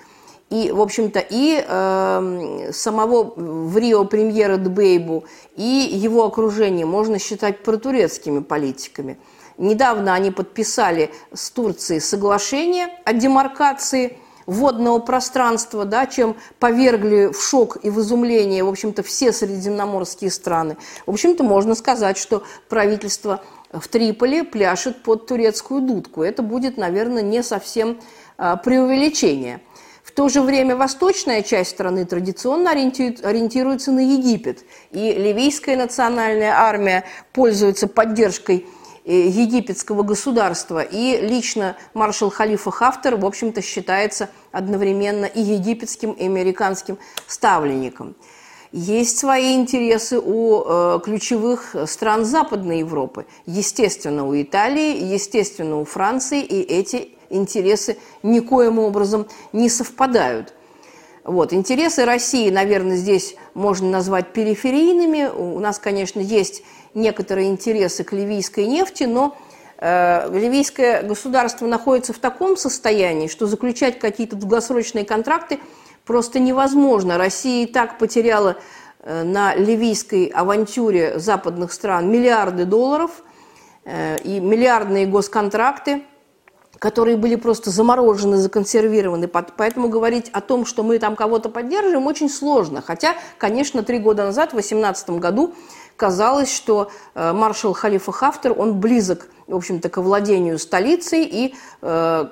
И, 0.50 0.70
в 0.70 0.80
общем-то, 0.80 1.24
и 1.28 1.64
э, 1.66 2.70
самого 2.72 3.32
в 3.37 3.76
Рио 3.78 4.04
премьера 4.04 4.59
Дбейбу, 4.59 5.24
и 5.56 5.62
его 5.62 6.24
окружение 6.24 6.87
можно 6.87 7.18
считать 7.18 7.62
протурецкими 7.62 8.40
политиками. 8.40 9.16
Недавно 9.59 10.14
они 10.14 10.31
подписали 10.31 11.11
с 11.33 11.51
Турцией 11.51 12.01
соглашение 12.01 12.88
о 13.05 13.12
демаркации– 13.12 14.19
водного 14.47 14.99
пространства, 15.01 15.85
да, 15.85 16.07
чем 16.07 16.37
повергли 16.59 17.33
в 17.33 17.42
шок 17.42 17.79
и 17.83 17.90
в 17.90 18.01
изумление, 18.01 18.64
в 18.64 18.69
общем-то, 18.69 19.03
все 19.03 19.33
средиземноморские 19.33 20.31
страны. 20.31 20.77
В 21.05 21.11
общем-то, 21.11 21.42
можно 21.42 21.75
сказать, 21.75 22.16
что 22.16 22.45
правительство 22.69 23.42
в 23.73 23.87
Триполи 23.88 24.42
пляшет 24.42 25.03
под 25.03 25.27
турецкую 25.27 25.83
дудку. 25.83 26.23
Это 26.23 26.42
будет, 26.42 26.77
наверное, 26.77 27.23
не 27.23 27.42
совсем 27.42 27.99
а, 28.38 28.57
преувеличение. 28.57 29.61
В 30.05 30.12
то 30.12 30.29
же 30.29 30.40
время 30.40 30.77
восточная 30.77 31.42
часть 31.42 31.71
страны 31.71 32.05
традиционно 32.05 32.71
ориентируется 32.71 33.90
на 33.90 33.99
Египет, 33.99 34.64
и 34.92 35.12
ливийская 35.12 35.77
национальная 35.77 36.53
армия 36.53 37.05
пользуется 37.33 37.88
поддержкой 37.88 38.66
египетского 39.12 40.03
государства. 40.03 40.81
И 40.83 41.19
лично 41.21 41.77
маршал 41.95 42.31
Халифа 42.31 42.71
Хафтер, 42.71 43.16
в 43.16 43.25
общем-то, 43.25 43.62
считается 43.62 44.29
одновременно 44.53 45.27
и 45.27 45.40
египетским, 45.40 46.12
и 46.12 46.25
американским 46.25 46.99
ставленником. 47.27 48.16
Есть 48.73 49.19
свои 49.19 49.55
интересы 49.55 50.19
у 50.19 50.62
э, 50.64 51.01
ключевых 51.05 51.77
стран 51.87 52.25
Западной 52.25 52.81
Европы. 52.81 53.27
Естественно, 53.47 54.27
у 54.27 54.35
Италии, 54.40 55.03
естественно, 55.03 55.79
у 55.79 55.85
Франции, 55.85 56.42
и 56.42 56.61
эти 56.61 57.11
интересы 57.31 57.97
никоим 58.23 58.79
образом 58.79 59.27
не 59.53 59.69
совпадают. 59.69 60.53
Вот. 61.27 61.53
Интересы 61.53 62.05
России, 62.05 62.49
наверное, 62.51 62.95
здесь 62.97 63.35
можно 63.53 63.91
назвать 63.91 64.33
периферийными. 64.33 65.29
У 65.29 65.59
нас, 65.59 65.81
конечно, 65.81 66.21
есть 66.21 66.62
некоторые 66.95 67.49
интересы 67.49 68.05
к 68.05 68.12
ливийской 68.12 68.67
нефти, 68.67 69.05
но 69.05 69.37
э, 69.79 70.31
ливийское 70.33 71.03
государство 71.03 71.67
находится 71.67 72.12
в 72.12 72.19
таком 72.21 72.57
состоянии, 72.57 73.27
что 73.27 73.49
заключать 73.49 73.99
какие-то 73.99 74.37
долгосрочные 74.37 75.05
контракты 75.05 75.59
просто 76.05 76.39
невозможно. 76.39 77.19
Россия 77.19 77.65
и 77.65 77.67
так 77.67 77.99
потеряла 77.99 78.57
э, 79.01 79.25
на 79.25 79.57
ливийской 79.57 80.27
авантюре 80.27 81.19
западных 81.19 81.73
стран 81.73 82.09
миллиарды 82.09 82.67
долларов 82.67 83.11
э, 83.85 84.17
и 84.23 84.39
миллиардные 84.39 85.07
госконтракты– 85.07 86.05
которые 86.79 87.17
были 87.17 87.37
просто 87.37 87.71
заморожены, 87.71 88.37
законсервированы. 88.37 89.29
Поэтому 89.29 89.89
говорить 89.89 90.29
о 90.33 90.41
том, 90.41 90.67
что 90.67 90.83
мы 90.83 90.99
там 90.99 91.17
кого-то 91.17 91.49
поддерживаем, 91.49 92.07
очень 92.07 92.29
сложно. 92.29 92.83
Хотя, 92.83 93.15
конечно, 93.39 93.83
три 93.83 93.99
года 93.99 94.25
назад, 94.25 94.51
в 94.51 94.53
2018 94.53 95.11
году, 95.11 95.55
казалось, 95.97 96.55
что 96.55 96.91
э, 97.15 97.33
маршал 97.33 97.73
Халифа 97.73 98.12
Хафтер, 98.12 98.55
он 98.57 98.81
близок, 98.81 99.29
в 99.47 99.57
общем-то, 99.57 99.89
к 99.89 99.97
владению 99.99 100.59
столицей 100.59 101.25
и 101.25 101.55
э, 101.81 102.27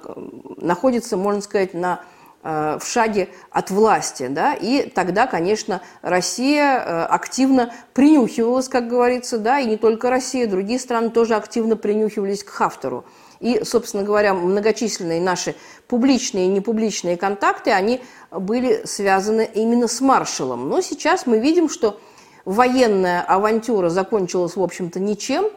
находится, 0.59 1.17
можно 1.17 1.41
сказать, 1.41 1.73
на 1.73 2.01
э, 2.43 2.79
в 2.79 2.87
шаге 2.87 3.31
от 3.51 3.71
власти. 3.71 4.27
Да? 4.29 4.53
И 4.53 4.91
тогда, 4.91 5.27
конечно, 5.27 5.81
Россия 6.03 6.79
э, 6.79 7.05
активно 7.07 7.73
принюхивалась, 7.95 8.69
как 8.69 8.89
говорится, 8.89 9.39
да, 9.39 9.61
и 9.61 9.67
не 9.67 9.79
только 9.79 10.11
Россия, 10.11 10.47
другие 10.47 10.79
страны 10.79 11.09
тоже 11.09 11.35
активно 11.35 11.77
принюхивались 11.77 12.45
к 12.45 12.51
Хафтеру. 12.51 13.05
И, 13.45 13.63
собственно 13.63 14.05
говоря, 14.05 14.33
многочисленные 14.33 15.21
наши 15.21 15.55
публичные 15.87 16.47
и 16.47 16.49
непубличные 16.49 17.19
контакты, 17.19 17.73
они 17.73 18.01
были 18.31 18.87
связаны 18.87 19.47
именно 19.53 19.87
с 19.87 20.01
маршалом. 20.01 20.71
Но 20.71 20.81
сейчас 20.81 21.27
мы 21.27 21.39
видим, 21.39 21.69
что 21.69 22.01
военная 22.47 23.21
авантюра 23.21 23.91
закончилась, 23.91 24.57
в 24.57 24.63
общем-то, 24.63 24.99
ничем. 24.99 25.51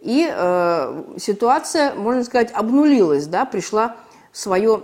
и 0.00 0.26
э, 0.26 1.02
ситуация, 1.18 1.92
можно 1.92 2.24
сказать, 2.24 2.50
обнулилась, 2.50 3.26
да, 3.26 3.44
пришла 3.44 3.96
в 4.32 4.38
свое, 4.38 4.80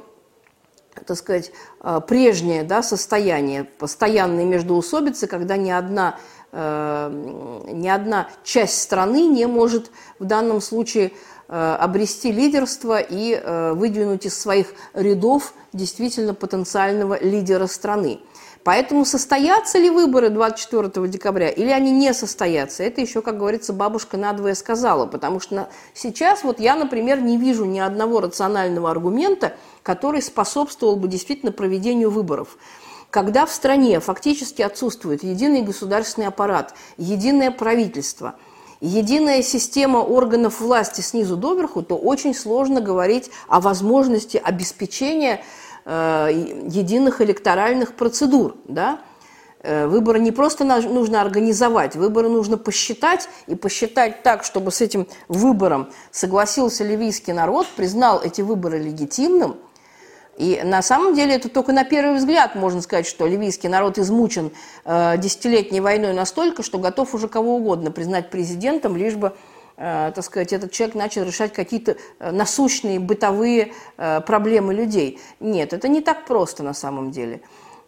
так 1.06 1.16
сказать, 1.16 1.52
э, 1.80 2.00
прежнее 2.06 2.62
да, 2.62 2.82
состояние, 2.82 3.64
постоянной 3.64 4.44
междоусобицы, 4.44 5.26
когда 5.26 5.56
ни 5.56 5.70
одна, 5.70 6.18
э, 6.52 7.64
ни 7.72 7.88
одна 7.88 8.28
часть 8.44 8.82
страны 8.82 9.28
не 9.28 9.46
может 9.46 9.90
в 10.18 10.26
данном 10.26 10.60
случае 10.60 11.12
обрести 11.52 12.30
лидерство 12.30 13.00
и 13.00 13.34
э, 13.34 13.72
выдвинуть 13.72 14.24
из 14.24 14.38
своих 14.38 14.72
рядов 14.94 15.52
действительно 15.72 16.32
потенциального 16.32 17.20
лидера 17.20 17.66
страны. 17.66 18.20
Поэтому 18.62 19.04
состоятся 19.04 19.78
ли 19.78 19.90
выборы 19.90 20.28
24 20.28 21.08
декабря 21.08 21.48
или 21.48 21.70
они 21.70 21.90
не 21.90 22.14
состоятся, 22.14 22.84
это 22.84 23.00
еще, 23.00 23.20
как 23.20 23.36
говорится, 23.36 23.72
бабушка 23.72 24.16
надвое 24.16 24.54
сказала. 24.54 25.06
Потому 25.06 25.40
что 25.40 25.68
сейчас 25.92 26.44
вот 26.44 26.60
я, 26.60 26.76
например, 26.76 27.20
не 27.20 27.36
вижу 27.36 27.64
ни 27.64 27.80
одного 27.80 28.20
рационального 28.20 28.88
аргумента, 28.88 29.54
который 29.82 30.22
способствовал 30.22 30.94
бы 30.94 31.08
действительно 31.08 31.50
проведению 31.50 32.10
выборов. 32.10 32.58
Когда 33.10 33.44
в 33.44 33.50
стране 33.50 33.98
фактически 33.98 34.62
отсутствует 34.62 35.24
единый 35.24 35.62
государственный 35.62 36.28
аппарат, 36.28 36.74
единое 36.96 37.50
правительство– 37.50 38.36
единая 38.80 39.42
система 39.42 39.98
органов 39.98 40.60
власти 40.60 41.00
снизу 41.00 41.36
доверху, 41.36 41.82
то 41.82 41.96
очень 41.96 42.34
сложно 42.34 42.80
говорить 42.80 43.30
о 43.48 43.60
возможности 43.60 44.40
обеспечения 44.42 45.42
Э, 45.86 46.28
единых 46.30 47.20
электоральных 47.20 47.94
процедур. 47.94 48.56
Да? 48.66 49.00
Э, 49.62 49.86
выборы 49.86 50.18
не 50.20 50.30
просто 50.30 50.64
нужно 50.64 51.22
организовать, 51.22 51.96
выборы 51.96 52.28
нужно 52.28 52.58
посчитать 52.58 53.28
и 53.46 53.54
посчитать 53.54 54.22
так, 54.22 54.44
чтобы 54.44 54.72
с 54.72 54.82
этим 54.82 55.06
выбором 55.28 55.90
согласился 56.10 56.84
ливийский 56.84 57.32
народ, 57.32 57.66
признал 57.76 58.20
эти 58.22 58.42
выборы 58.42 58.78
легитимным. 58.78 59.56
И 60.40 60.60
на 60.64 60.82
самом 60.82 61.14
деле 61.14 61.34
это 61.34 61.48
только 61.48 61.72
на 61.72 61.84
первый 61.84 62.16
взгляд 62.16 62.54
можно 62.54 62.80
сказать, 62.80 63.06
что 63.06 63.26
ливийский 63.26 63.68
народ 63.68 63.98
измучен 63.98 64.50
э, 64.84 65.18
десятилетней 65.18 65.80
войной 65.80 66.14
настолько, 66.14 66.62
что 66.62 66.78
готов 66.78 67.14
уже 67.14 67.28
кого 67.28 67.56
угодно 67.56 67.90
признать 67.90 68.30
президентом, 68.30 68.96
лишь 68.96 69.14
бы 69.14 69.34
Э, 69.82 70.12
так 70.14 70.22
сказать, 70.22 70.52
этот 70.52 70.72
человек 70.72 70.94
начал 70.94 71.24
решать 71.24 71.54
какие-то 71.54 71.96
э, 72.18 72.30
насущные 72.30 73.00
бытовые 73.00 73.72
э, 73.96 74.20
проблемы 74.20 74.74
людей. 74.74 75.18
Нет, 75.40 75.72
это 75.72 75.88
не 75.88 76.02
так 76.02 76.26
просто 76.26 76.62
на 76.62 76.74
самом 76.74 77.10
деле. 77.10 77.40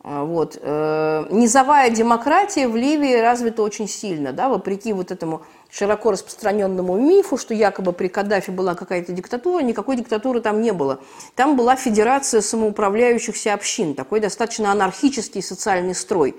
Вот. 0.04 0.60
Низовая 0.60 1.88
демократия 1.90 2.66
в 2.66 2.74
Ливии 2.74 3.20
развита 3.20 3.62
очень 3.62 3.86
сильно, 3.86 4.32
да, 4.32 4.48
вопреки 4.48 4.92
вот 4.92 5.12
этому 5.12 5.42
широко 5.72 6.10
распространенному 6.12 6.96
мифу, 6.96 7.36
что 7.36 7.54
якобы 7.54 7.92
при 7.92 8.08
Каддафе 8.08 8.52
была 8.52 8.74
какая-то 8.74 9.12
диктатура, 9.12 9.62
никакой 9.62 9.96
диктатуры 9.96 10.40
там 10.40 10.60
не 10.60 10.72
было. 10.72 11.00
Там 11.34 11.56
была 11.56 11.76
федерация 11.76 12.42
самоуправляющихся 12.42 13.54
общин, 13.54 13.94
такой 13.94 14.20
достаточно 14.20 14.70
анархический 14.70 15.42
социальный 15.42 15.94
строй. 15.94 16.36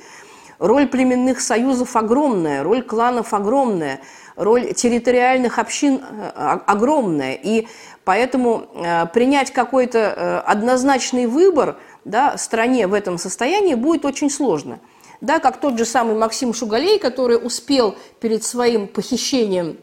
Роль 0.60 0.88
племенных 0.88 1.42
союзов 1.42 1.96
огромная, 1.96 2.64
роль 2.64 2.84
кланов 2.84 3.34
огромная– 3.34 4.00
роль 4.36 4.74
территориальных 4.74 5.60
общин 5.60 6.02
э, 6.02 6.30
огромная, 6.66 7.34
и 7.34 7.68
поэтому 8.04 8.66
э, 8.74 9.06
принять 9.08 9.52
какой-то 9.52 10.00
э, 10.00 10.38
однозначный 10.46 11.26
выбор 11.28 11.78
да, 12.06 12.38
стране 12.38 12.88
в 12.88 12.94
этом 12.94 13.18
состоянии 13.18 13.76
будет 13.76 14.06
очень 14.06 14.30
сложно. 14.30 14.80
Да, 15.24 15.40
как 15.40 15.60
тот 15.60 15.80
же 15.80 15.86
самый 15.86 16.16
Максим 16.16 16.54
Шугалей, 16.54 17.00
который 17.00 17.38
успел 17.44 17.96
перед 18.20 18.44
своим 18.44 18.88
похищением 18.88 19.80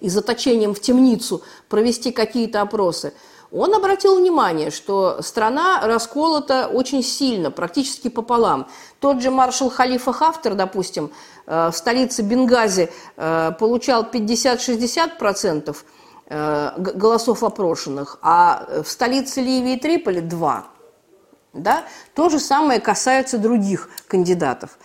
и 0.00 0.10
заточением 0.10 0.74
в 0.74 0.80
темницу 0.80 1.42
провести 1.68 2.12
какие-то 2.12 2.60
опросы– 2.60 3.14
он 3.52 3.74
обратил 3.74 4.16
внимание, 4.16 4.70
что 4.70 5.22
страна 5.22 5.80
расколота 5.82 6.68
очень 6.68 7.02
сильно, 7.02 7.50
практически 7.50 8.08
пополам. 8.08 8.68
Тот 9.00 9.20
же 9.20 9.30
маршал 9.30 9.70
Халифа 9.70 10.12
Хафтер, 10.12 10.54
допустим, 10.54 11.10
э, 11.46 11.70
в 11.72 11.76
столице 11.76 12.22
Бенгази 12.22 12.90
э, 13.16 13.52
получал 13.58 14.04
50-60% 14.04 15.76
э, 16.26 16.70
голосов 16.78 17.42
опрошенных, 17.42 18.18
а 18.22 18.68
в 18.84 18.88
столице 18.88 19.40
Ливии 19.40 19.76
Триполи– 19.76 20.20
2%. 20.20 20.62
Да? 21.52 21.84
То 22.14 22.28
же 22.28 22.38
самое 22.38 22.80
касается 22.80 23.38
других 23.38 23.88
кандидатов. 24.08 24.78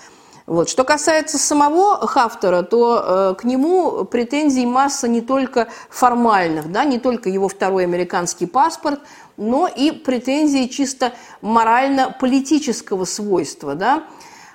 Вот. 0.46 0.70
Что 0.70 0.84
касается 0.84 1.40
самого 1.40 2.06
Хафтера, 2.06 2.62
то 2.62 3.32
э, 3.32 3.36
к 3.36 3.44
нему 3.46 4.06
претензий 4.06 4.68
масса 4.68 5.08
не 5.08 5.22
только 5.22 5.68
формальных, 5.90 6.72
да, 6.72 6.84
не 6.84 7.00
только 7.00 7.30
его 7.30 7.48
второй 7.48 7.84
американский 7.84 8.46
паспорт, 8.46 9.00
но 9.38 9.68
и 9.68 9.92
претензии 9.92 10.68
чисто 10.68 11.14
морально-политического 11.42 13.06
свойства, 13.06 13.74
да, 13.74 14.04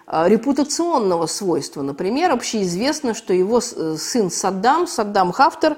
э, 0.06 0.28
репутационного 0.28 1.26
свойства. 1.26 1.82
Например, 1.82 2.30
общеизвестно, 2.30 3.12
что 3.12 3.32
его 3.32 3.58
э, 3.58 3.96
сын 3.98 4.30
Саддам, 4.30 4.86
Саддам 4.86 5.32
Хафтер, 5.32 5.76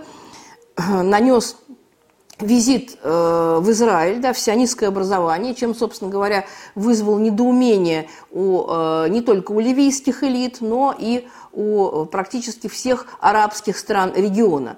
э, 0.77 0.83
нанес 1.03 1.57
визит 2.43 2.99
э, 3.03 3.59
в 3.61 3.71
Израиль, 3.71 4.21
да, 4.21 4.33
в 4.33 4.39
сионистское 4.39 4.89
образование, 4.89 5.55
чем, 5.55 5.75
собственно 5.75 6.11
говоря, 6.11 6.45
вызвал 6.75 7.19
недоумение 7.19 8.09
у, 8.31 8.65
э, 8.69 9.09
не 9.09 9.23
только 9.23 9.53
у 9.53 9.61
ливийских 9.61 10.23
элит, 10.23 10.59
но 10.61 10.95
и 10.99 11.27
у 11.53 12.07
практически 12.07 12.69
всех 12.69 13.07
арабских 13.21 13.79
стран 13.79 14.13
региона. 14.15 14.77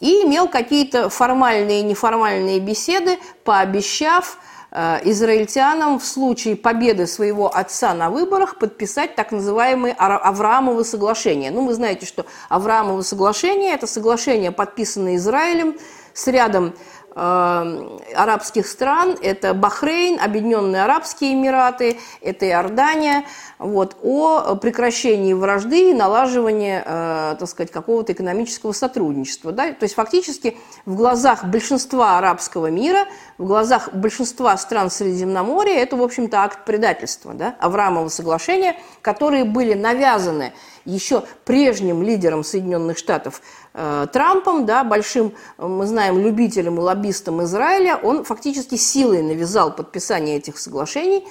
И 0.00 0.22
имел 0.24 0.48
какие-то 0.48 1.10
формальные 1.10 1.80
и 1.80 1.84
неформальные 1.84 2.58
беседы, 2.58 3.18
пообещав 3.44 4.38
э, 4.70 5.00
израильтянам 5.04 5.98
в 5.98 6.04
случае 6.04 6.56
победы 6.56 7.06
своего 7.06 7.54
отца 7.54 7.92
на 7.92 8.08
выборах 8.08 8.58
подписать 8.58 9.14
так 9.14 9.30
называемые 9.30 9.94
Авраамовы 9.94 10.84
соглашения. 10.84 11.50
Ну, 11.50 11.66
вы 11.66 11.74
знаете, 11.74 12.06
что 12.06 12.24
Авраамовы 12.48 13.02
соглашения– 13.02 13.72
это 13.74 13.86
соглашение, 13.86 14.52
подписанное 14.52 15.16
Израилем 15.16 15.76
с 16.14 16.26
рядом 16.26 16.74
э, 17.14 17.98
арабских 18.14 18.66
стран. 18.66 19.16
Это 19.22 19.54
Бахрейн, 19.54 20.20
Объединенные 20.20 20.84
Арабские 20.84 21.34
Эмираты, 21.34 21.98
это 22.20 22.48
Иордания. 22.48 23.24
Вот, 23.58 23.96
о 24.02 24.54
прекращении 24.54 25.34
вражды 25.34 25.90
и 25.90 25.92
налаживании, 25.92 26.82
э, 26.82 27.36
так 27.38 27.46
сказать, 27.46 27.70
какого-то 27.70 28.12
экономического 28.12 28.72
сотрудничества. 28.72 29.52
Да? 29.52 29.70
То 29.72 29.82
есть 29.82 29.94
фактически 29.94 30.56
в 30.86 30.96
глазах 30.96 31.44
большинства 31.44 32.16
арабского 32.16 32.68
мира, 32.68 33.04
в 33.36 33.44
глазах 33.44 33.92
большинства 33.92 34.56
стран 34.56 34.90
Средиземноморья 34.90 35.74
это, 35.74 35.96
в 35.96 36.02
общем-то, 36.02 36.42
акт 36.42 36.64
предательства. 36.64 37.34
Да? 37.34 37.54
Авраамова 37.60 38.08
соглашения, 38.08 38.76
которые 39.02 39.44
были 39.44 39.74
навязаны 39.74 40.54
еще 40.86 41.24
прежним 41.44 42.02
лидером 42.02 42.44
Соединенных 42.44 42.96
Штатов 42.96 43.42
Трампом, 43.72 44.66
да, 44.66 44.82
большим, 44.82 45.32
мы 45.56 45.86
знаем, 45.86 46.18
любителем 46.18 46.78
и 46.78 46.80
лоббистом 46.80 47.42
Израиля, 47.44 47.96
он 47.96 48.24
фактически 48.24 48.74
силой 48.74 49.22
навязал 49.22 49.72
подписание 49.72 50.38
этих 50.38 50.58
соглашений 50.58 51.24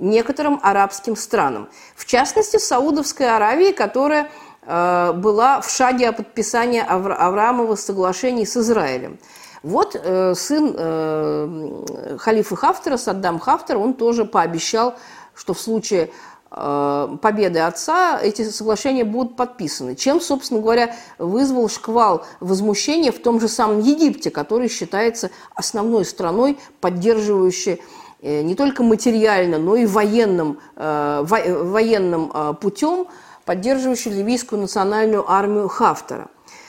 некоторым 0.00 0.60
арабским 0.62 1.16
странам. 1.16 1.68
В 1.94 2.06
частности, 2.06 2.56
Саудовской 2.56 3.34
Аравии, 3.34 3.72
которая 3.72 4.30
э, 4.62 5.12
была 5.14 5.60
в 5.60 5.70
шаге 5.70 6.08
о 6.08 6.12
подписании 6.12 6.82
Авра 6.86 7.14
Авраамова 7.14 7.74
соглашений 7.76 8.46
с 8.46 8.56
Израилем. 8.56 9.18
Вот 9.62 9.94
э, 9.94 10.34
сын 10.34 10.74
э, 10.76 12.16
халифа 12.18 12.56
Хафтера, 12.56 12.96
Саддам 12.96 13.38
Хафтер, 13.38 13.76
он 13.76 13.94
тоже 13.94 14.24
пообещал, 14.24 14.94
что 15.34 15.54
в 15.54 15.60
случае 15.60 16.10
Э, 16.10 16.39
победы 16.50 17.60
отца 17.60 18.20
эти 18.20 18.42
соглашения 18.42 19.04
будут 19.04 19.36
подписаны. 19.36 19.94
Чем, 19.94 20.20
собственно 20.20 20.60
говоря, 20.60 20.96
вызвал 21.18 21.68
шквал 21.68 22.24
возмущения 22.40 23.12
в 23.12 23.20
том 23.20 23.40
же 23.40 23.46
самом 23.46 23.78
Египте, 23.78 24.30
который 24.30 24.68
считается 24.68 25.30
основной 25.54 26.04
страной, 26.04 26.58
поддерживающей 26.80 27.80
э, 28.20 28.42
не 28.42 28.56
только 28.56 28.82
материально, 28.82 29.58
но 29.58 29.76
и 29.76 29.86
военным, 29.86 30.58
э, 30.74 31.22
военным 31.24 32.56
путем, 32.60 33.06
поддерживающей 33.44 34.10
ливийскую 34.10 34.60
национальную 34.60 35.30
армию 35.30 35.68
Хафтера. 35.68 36.28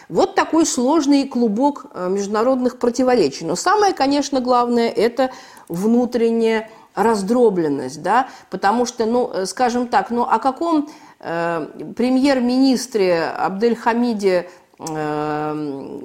Вот 0.09 0.35
такой 0.35 0.65
сложный 0.65 1.25
клубок 1.27 1.85
международных 1.95 2.77
противоречий. 2.79 3.45
Но 3.45 3.55
самое, 3.55 3.93
конечно, 3.93 4.41
главное– 4.41 4.89
это 4.89 5.31
внутреннее 5.69 6.69
раздробленность, 6.95 8.01
да, 8.01 8.27
потому 8.49 8.85
что, 8.85 9.05
ну, 9.05 9.31
э, 9.31 9.45
скажем 9.45 9.87
так, 9.87 10.11
ну, 10.11 10.23
о 10.23 10.39
каком 10.39 10.89
э, 11.19 11.67
премьер-министре 11.95 13.23
Абдельхамиде 13.23 14.49
э, 14.79 15.99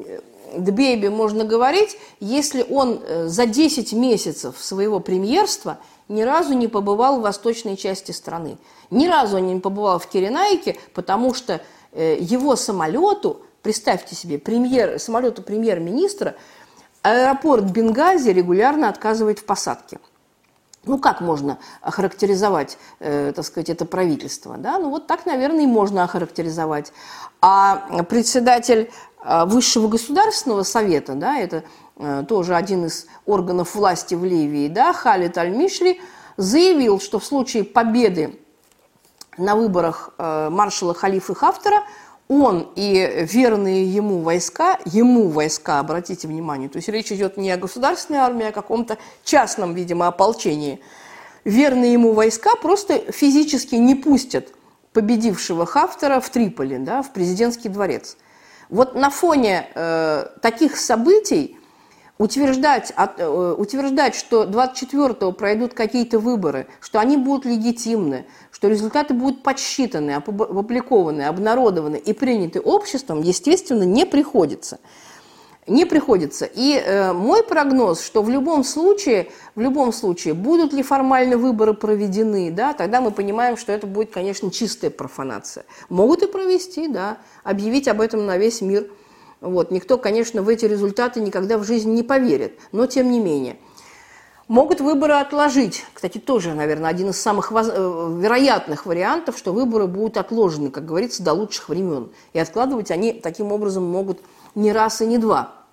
Дбейбе 0.56 1.10
можно 1.10 1.44
говорить, 1.44 1.98
если 2.20 2.64
он 2.68 3.00
э, 3.02 3.26
за 3.26 3.46
10 3.46 3.92
месяцев 3.92 4.56
своего 4.58 5.00
премьерства 5.00 5.78
ни 6.08 6.22
разу 6.22 6.54
не 6.54 6.68
побывал 6.68 7.18
в 7.18 7.22
восточной 7.22 7.76
части 7.76 8.12
страны. 8.12 8.58
Ни 8.90 9.08
разу 9.08 9.38
он 9.38 9.46
не 9.46 9.60
побывал 9.60 9.98
в 9.98 10.06
Киренайке, 10.06 10.76
потому 10.94 11.34
что 11.34 11.60
э, 11.92 12.16
его 12.20 12.56
самолету 12.56 13.42
представьте 13.62 14.14
себе, 14.14 14.38
премьер, 14.38 15.00
самолета 15.00 15.42
премьер-министра 15.42 16.36
аэропорт 17.02 17.64
Бенгази 17.64 18.30
регулярно 18.30 18.88
отказывает 18.88 19.40
в 19.40 19.44
посадке. 19.44 19.98
Ну, 20.86 20.98
как 20.98 21.20
можно 21.20 21.58
охарактеризовать, 21.82 22.78
э, 23.00 23.32
так 23.34 23.44
сказать, 23.44 23.68
это 23.68 23.84
правительство? 23.84 24.56
Да? 24.56 24.78
Ну, 24.78 24.90
вот 24.90 25.06
так, 25.06 25.26
наверное, 25.26 25.64
и 25.64 25.66
можно 25.66 26.04
охарактеризовать. 26.04 26.92
А 27.40 28.04
председатель 28.08 28.90
э, 29.22 29.44
Высшего 29.46 29.88
государственного 29.88 30.62
совета, 30.62 31.14
да, 31.14 31.38
это 31.38 31.64
э, 31.96 32.24
тоже 32.28 32.54
один 32.54 32.86
из 32.86 33.06
органов 33.26 33.74
власти 33.74 34.14
в 34.14 34.24
Ливии, 34.24 34.68
да, 34.68 34.92
Халид 34.92 35.36
Аль-Мишли, 35.36 36.00
заявил, 36.36 37.00
что 37.00 37.18
в 37.18 37.24
случае 37.24 37.64
победы 37.64 38.38
на 39.38 39.56
выборах 39.56 40.10
э, 40.18 40.48
маршала 40.50 40.94
Халифа 40.94 41.34
Хафтера 41.34 41.82
он 42.28 42.72
и 42.74 43.26
верные 43.30 43.84
ему 43.84 44.20
войска, 44.20 44.78
ему 44.84 45.28
войска, 45.28 45.78
обратите 45.78 46.26
внимание, 46.26 46.68
то 46.68 46.76
есть 46.76 46.88
речь 46.88 47.12
идет 47.12 47.36
не 47.36 47.50
о 47.50 47.56
государственной 47.56 48.18
армии, 48.18 48.46
а 48.46 48.48
о 48.48 48.52
каком-то 48.52 48.98
частном, 49.24 49.74
видимо, 49.74 50.08
ополчении, 50.08 50.80
верные 51.44 51.92
ему 51.92 52.12
войска 52.12 52.56
просто 52.56 53.12
физически 53.12 53.76
не 53.76 53.94
пустят 53.94 54.52
победившего 54.92 55.66
Хафтера 55.66 56.20
в 56.20 56.28
Триполи, 56.30 56.78
да, 56.78 57.02
в 57.02 57.12
президентский 57.12 57.68
дворец. 57.68 58.16
Вот 58.70 58.94
на 58.94 59.10
фоне 59.10 59.68
э, 59.74 60.26
таких 60.42 60.76
событий 60.76 61.58
утверждать, 62.18 62.92
э, 62.96 63.54
утверждать, 63.58 64.14
что 64.14 64.44
24-го 64.44 65.32
пройдут 65.32 65.74
какие-то 65.74 66.18
выборы, 66.18 66.66
что 66.80 66.98
они 66.98 67.16
будут 67.16 67.44
легитимны, 67.44 68.26
что 68.50 68.68
результаты 68.68 69.14
будут 69.14 69.42
подсчитаны, 69.42 70.12
опубликованы, 70.12 71.22
обнародованы 71.22 71.96
и 71.96 72.12
приняты 72.12 72.60
обществом, 72.60 73.20
естественно, 73.20 73.82
не 73.82 74.06
приходится. 74.06 74.78
Не 75.66 75.84
приходится. 75.84 76.44
И 76.44 76.74
э, 76.74 77.12
мой 77.12 77.42
прогноз, 77.42 78.00
что 78.00 78.22
в 78.22 78.30
любом 78.30 78.62
случае, 78.62 79.32
в 79.56 79.60
любом 79.60 79.92
случае, 79.92 80.34
будут 80.34 80.72
ли 80.72 80.84
формально 80.84 81.36
выборы 81.36 81.74
проведены, 81.74 82.52
да, 82.52 82.72
тогда 82.72 83.00
мы 83.00 83.10
понимаем, 83.10 83.56
что 83.56 83.72
это 83.72 83.88
будет, 83.88 84.12
конечно, 84.12 84.52
чистая 84.52 84.92
профанация. 84.92 85.64
Могут 85.88 86.22
и 86.22 86.28
провести, 86.28 86.86
да, 86.86 87.18
объявить 87.42 87.88
об 87.88 88.00
этом 88.00 88.24
на 88.26 88.38
весь 88.38 88.62
мир– 88.62 88.88
вот. 89.40 89.70
Никто, 89.70 89.98
конечно, 89.98 90.42
в 90.42 90.48
эти 90.48 90.64
результаты 90.64 91.20
никогда 91.20 91.58
в 91.58 91.64
жизни 91.64 91.92
не 91.92 92.02
поверит, 92.02 92.58
но 92.72 92.86
тем 92.86 93.10
не 93.10 93.20
менее. 93.20 93.56
Могут 94.48 94.80
выборы 94.80 95.14
отложить. 95.14 95.84
Кстати, 95.92 96.18
тоже, 96.18 96.54
наверное, 96.54 96.88
один 96.88 97.10
из 97.10 97.20
самых 97.20 97.50
воз... 97.50 97.68
Э, 97.68 98.18
вероятных 98.20 98.86
вариантов, 98.86 99.36
что 99.36 99.52
выборы 99.52 99.88
будут 99.88 100.16
отложены, 100.16 100.70
как 100.70 100.86
говорится, 100.86 101.24
до 101.24 101.32
лучших 101.32 101.68
времен. 101.68 102.10
И 102.32 102.38
откладывать 102.38 102.92
они 102.92 103.12
таким 103.12 103.50
образом 103.50 103.82
могут 103.82 104.20
не 104.54 104.72
раз 104.72 105.00
и 105.00 105.06
не 105.06 105.18
два. 105.18 105.65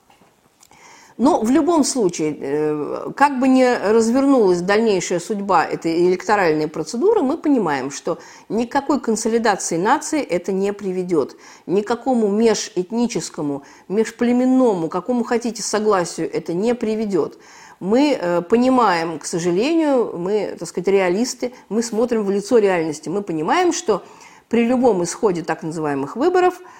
Но 1.17 1.41
в 1.41 1.51
любом 1.51 1.83
случае, 1.83 2.35
э, 2.39 3.11
как 3.15 3.39
бы 3.39 3.47
ни 3.47 3.63
развернулась 3.63 4.61
дальнейшая 4.61 5.19
судьба 5.19 5.65
этой 5.65 6.07
электоральной 6.07 6.67
процедуры, 6.67 7.21
мы 7.21 7.37
понимаем, 7.37 7.91
что 7.91 8.17
никакой 8.49 8.99
консолидации 8.99 9.77
нации 9.77 10.21
это 10.21 10.51
не 10.51 10.73
приведет. 10.73 11.35
Никакому 11.67 12.29
межэтническому, 12.29 13.63
межплеменному, 13.89 14.89
какому 14.89 15.23
хотите 15.23 15.61
согласию 15.61 16.31
это 16.33 16.53
не 16.53 16.73
приведет. 16.73 17.37
Мы 17.79 18.17
э, 18.19 18.41
понимаем, 18.41 19.19
к 19.19 19.25
сожалению, 19.25 20.17
мы, 20.17 20.55
так 20.57 20.67
сказать, 20.67 20.87
реалисты, 20.87 21.53
мы 21.69 21.83
смотрим 21.83 22.23
в 22.23 22.31
лицо 22.31 22.57
реальности. 22.57 23.09
Мы 23.09 23.21
понимаем, 23.21 23.71
что 23.71 24.03
при 24.49 24.65
любом 24.65 25.03
исходе 25.03 25.43
так 25.43 25.61
называемых 25.61 26.15
выборов– 26.15 26.59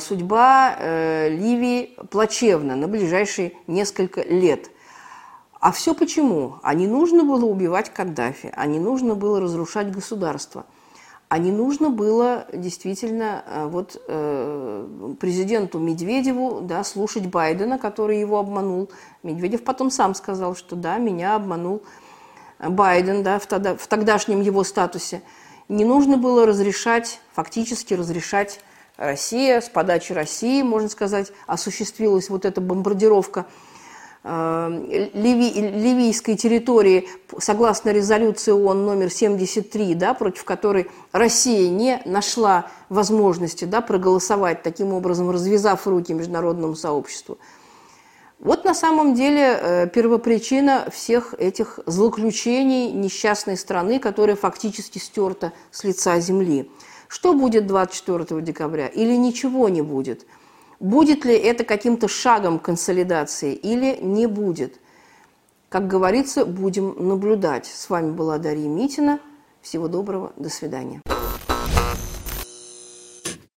судьба 0.00 0.76
э, 0.78 1.28
Ливии 1.30 1.96
плачевна 2.10 2.76
на 2.76 2.86
ближайшие 2.86 3.54
несколько 3.66 4.22
лет. 4.22 4.70
А 5.58 5.72
все 5.72 5.94
почему? 5.94 6.56
А 6.62 6.74
не 6.74 6.86
нужно 6.86 7.24
было 7.24 7.44
убивать 7.46 7.92
Каддафи, 7.92 8.52
а 8.54 8.66
не 8.66 8.78
нужно 8.78 9.14
было 9.14 9.40
разрушать 9.40 9.90
государство, 9.90 10.66
а 11.28 11.38
не 11.38 11.50
нужно 11.50 11.90
было 11.90 12.46
действительно 12.52 13.42
э, 13.46 13.66
вот, 13.66 14.00
президенту 15.18 15.78
Медведеву 15.80 16.60
да, 16.60 16.84
слушать 16.84 17.26
Байдена, 17.26 17.78
который 17.78 18.20
его 18.20 18.38
обманул. 18.38 18.90
Медведев 19.22 19.64
потом 19.64 19.90
сам 19.90 20.14
сказал, 20.14 20.54
что 20.54 20.76
да, 20.76 20.98
меня 20.98 21.34
обманул 21.34 21.82
Байден 22.60 23.24
да, 23.24 23.40
в, 23.40 23.46
тогда, 23.46 23.74
в 23.74 23.86
тогдашнем 23.88 24.40
его 24.40 24.62
статусе. 24.62 25.22
Не 25.68 25.84
нужно 25.84 26.16
было 26.16 26.46
разрешать, 26.46 27.20
фактически 27.32 27.94
разрешать 27.94 28.60
Россия, 28.96 29.60
с 29.60 29.68
подачи 29.68 30.12
России, 30.12 30.62
можно 30.62 30.88
сказать, 30.88 31.32
осуществилась 31.46 32.30
вот 32.30 32.44
эта 32.44 32.60
бомбардировка 32.60 33.46
э, 34.22 35.08
Ливи, 35.14 35.50
ливийской 35.50 36.36
территории, 36.36 37.08
согласно 37.38 37.90
резолюции 37.90 38.52
ООН 38.52 38.86
номер 38.86 39.10
73, 39.10 39.94
да, 39.94 40.14
против 40.14 40.44
которой 40.44 40.88
Россия 41.10 41.68
не 41.70 42.02
нашла 42.04 42.70
возможности 42.88 43.64
да, 43.64 43.80
проголосовать, 43.80 44.62
таким 44.62 44.92
образом 44.92 45.28
развязав 45.30 45.86
руки 45.88 46.12
международному 46.12 46.76
сообществу. 46.76 47.38
Вот 48.38 48.64
на 48.64 48.74
самом 48.74 49.14
деле 49.14 49.58
э, 49.60 49.88
первопричина 49.88 50.86
всех 50.92 51.34
этих 51.34 51.80
злоключений 51.86 52.92
несчастной 52.92 53.56
страны, 53.56 53.98
которая 53.98 54.36
фактически 54.36 54.98
стерта 54.98 55.52
с 55.72 55.82
лица 55.82 56.20
земли. 56.20 56.70
Что 57.14 57.32
будет 57.32 57.68
24 57.68 58.42
декабря 58.42 58.88
или 58.88 59.14
ничего 59.14 59.68
не 59.68 59.82
будет? 59.82 60.26
Будет 60.80 61.24
ли 61.24 61.36
это 61.36 61.62
каким-то 61.62 62.08
шагом 62.08 62.58
консолидации 62.58 63.54
или 63.54 64.00
не 64.02 64.26
будет? 64.26 64.80
Как 65.68 65.86
говорится, 65.86 66.44
будем 66.44 66.96
наблюдать. 66.98 67.66
С 67.66 67.88
вами 67.88 68.10
была 68.10 68.38
Дарья 68.38 68.68
Митина. 68.68 69.20
Всего 69.62 69.86
доброго, 69.86 70.32
до 70.36 70.48
свидания. 70.48 71.02